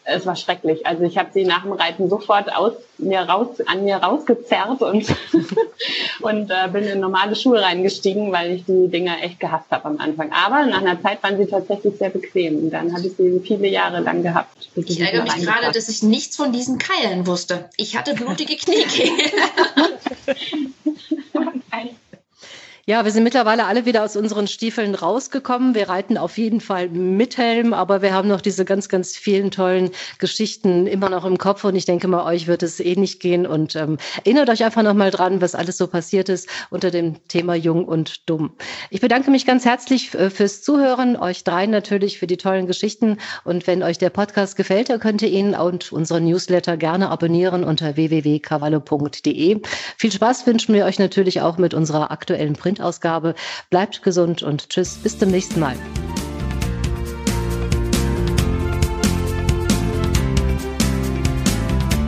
es 0.05 0.25
war 0.25 0.35
schrecklich. 0.35 0.85
Also 0.85 1.03
ich 1.03 1.17
habe 1.17 1.29
sie 1.33 1.45
nach 1.45 1.63
dem 1.63 1.73
Reiten 1.73 2.09
sofort 2.09 2.55
aus 2.55 2.73
mir 2.97 3.21
raus, 3.21 3.47
an 3.65 3.83
mir 3.83 3.97
rausgezerrt 3.97 4.81
und, 4.81 5.07
und 6.21 6.51
äh, 6.51 6.69
bin 6.71 6.83
in 6.83 6.99
normale 6.99 7.35
Schuhe 7.35 7.61
reingestiegen, 7.61 8.31
weil 8.31 8.51
ich 8.51 8.65
die 8.65 8.87
Dinger 8.87 9.21
echt 9.21 9.39
gehasst 9.39 9.69
habe 9.71 9.85
am 9.85 9.97
Anfang. 9.99 10.31
Aber 10.31 10.65
nach 10.65 10.81
einer 10.81 11.01
Zeit 11.01 11.21
waren 11.23 11.37
sie 11.37 11.47
tatsächlich 11.47 11.97
sehr 11.97 12.11
bequem. 12.11 12.57
Und 12.57 12.69
dann 12.71 12.93
habe 12.93 13.07
ich 13.07 13.15
sie 13.17 13.41
viele 13.43 13.67
Jahre 13.67 13.99
lang 13.99 14.21
gehabt. 14.23 14.69
Ich 14.75 14.99
ärgere 14.99 15.23
mich 15.23 15.37
gerade, 15.37 15.71
dass 15.71 15.89
ich 15.89 16.03
nichts 16.03 16.37
von 16.37 16.51
diesen 16.51 16.77
Keilen 16.77 17.25
wusste. 17.27 17.69
Ich 17.77 17.97
hatte 17.97 18.13
blutige 18.13 18.55
Kniekehlen. 18.55 19.31
Ja, 22.87 23.03
wir 23.03 23.11
sind 23.11 23.23
mittlerweile 23.23 23.65
alle 23.65 23.87
wieder 23.87 24.03
aus 24.03 24.15
unseren 24.15 24.45
Stiefeln 24.45 24.93
rausgekommen. 24.93 25.73
Wir 25.73 25.89
reiten 25.89 26.19
auf 26.19 26.37
jeden 26.37 26.61
Fall 26.61 26.87
mit 26.87 27.35
Helm, 27.35 27.73
aber 27.73 28.03
wir 28.03 28.13
haben 28.13 28.27
noch 28.27 28.41
diese 28.41 28.63
ganz, 28.63 28.89
ganz 28.89 29.17
vielen 29.17 29.49
tollen 29.49 29.89
Geschichten 30.19 30.85
immer 30.85 31.09
noch 31.09 31.25
im 31.25 31.39
Kopf 31.39 31.63
und 31.63 31.75
ich 31.75 31.85
denke 31.85 32.07
mal, 32.07 32.23
euch 32.23 32.45
wird 32.45 32.61
es 32.61 32.79
eh 32.79 32.95
nicht 32.95 33.19
gehen 33.19 33.47
und 33.47 33.75
ähm, 33.75 33.97
erinnert 34.23 34.51
euch 34.51 34.63
einfach 34.63 34.83
noch 34.83 34.93
mal 34.93 35.09
dran, 35.09 35.41
was 35.41 35.55
alles 35.55 35.79
so 35.79 35.87
passiert 35.87 36.29
ist 36.29 36.47
unter 36.69 36.91
dem 36.91 37.27
Thema 37.27 37.55
Jung 37.55 37.85
und 37.85 38.29
Dumm. 38.29 38.51
Ich 38.91 39.01
bedanke 39.01 39.31
mich 39.31 39.47
ganz 39.47 39.65
herzlich 39.65 40.13
äh, 40.13 40.29
fürs 40.29 40.61
Zuhören, 40.61 41.17
euch 41.17 41.43
dreien 41.43 41.71
natürlich 41.71 42.19
für 42.19 42.27
die 42.27 42.37
tollen 42.37 42.67
Geschichten 42.67 43.17
und 43.45 43.65
wenn 43.65 43.81
euch 43.81 43.97
der 43.97 44.11
Podcast 44.11 44.57
gefällt, 44.57 44.91
dann 44.91 44.99
könnt 44.99 45.23
ihr 45.23 45.29
ihn 45.29 45.55
und 45.55 45.91
unseren 45.91 46.25
Newsletter 46.25 46.77
gerne 46.77 47.09
abonnieren 47.09 47.63
unter 47.63 47.95
www.cavallo.de. 47.95 49.61
Viel 49.97 50.11
Spaß 50.11 50.45
wünschen 50.45 50.75
wir 50.75 50.85
euch 50.85 50.99
natürlich 50.99 51.41
auch 51.41 51.57
mit 51.57 51.73
unserer 51.73 52.11
aktuellen 52.11 52.53
Print 52.53 52.74
Printausgabe. 52.75 53.35
Bleibt 53.69 54.03
gesund 54.03 54.43
und 54.43 54.69
tschüss, 54.69 54.95
bis 54.95 55.17
zum 55.17 55.31
nächsten 55.31 55.59
Mal. 55.59 55.75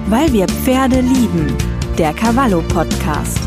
Weil 0.07 0.31
wir 0.31 0.47
Pferde 0.47 1.01
lieben. 1.01 1.57
Der 1.97 2.13
Cavallo 2.13 2.61
Podcast. 2.61 3.39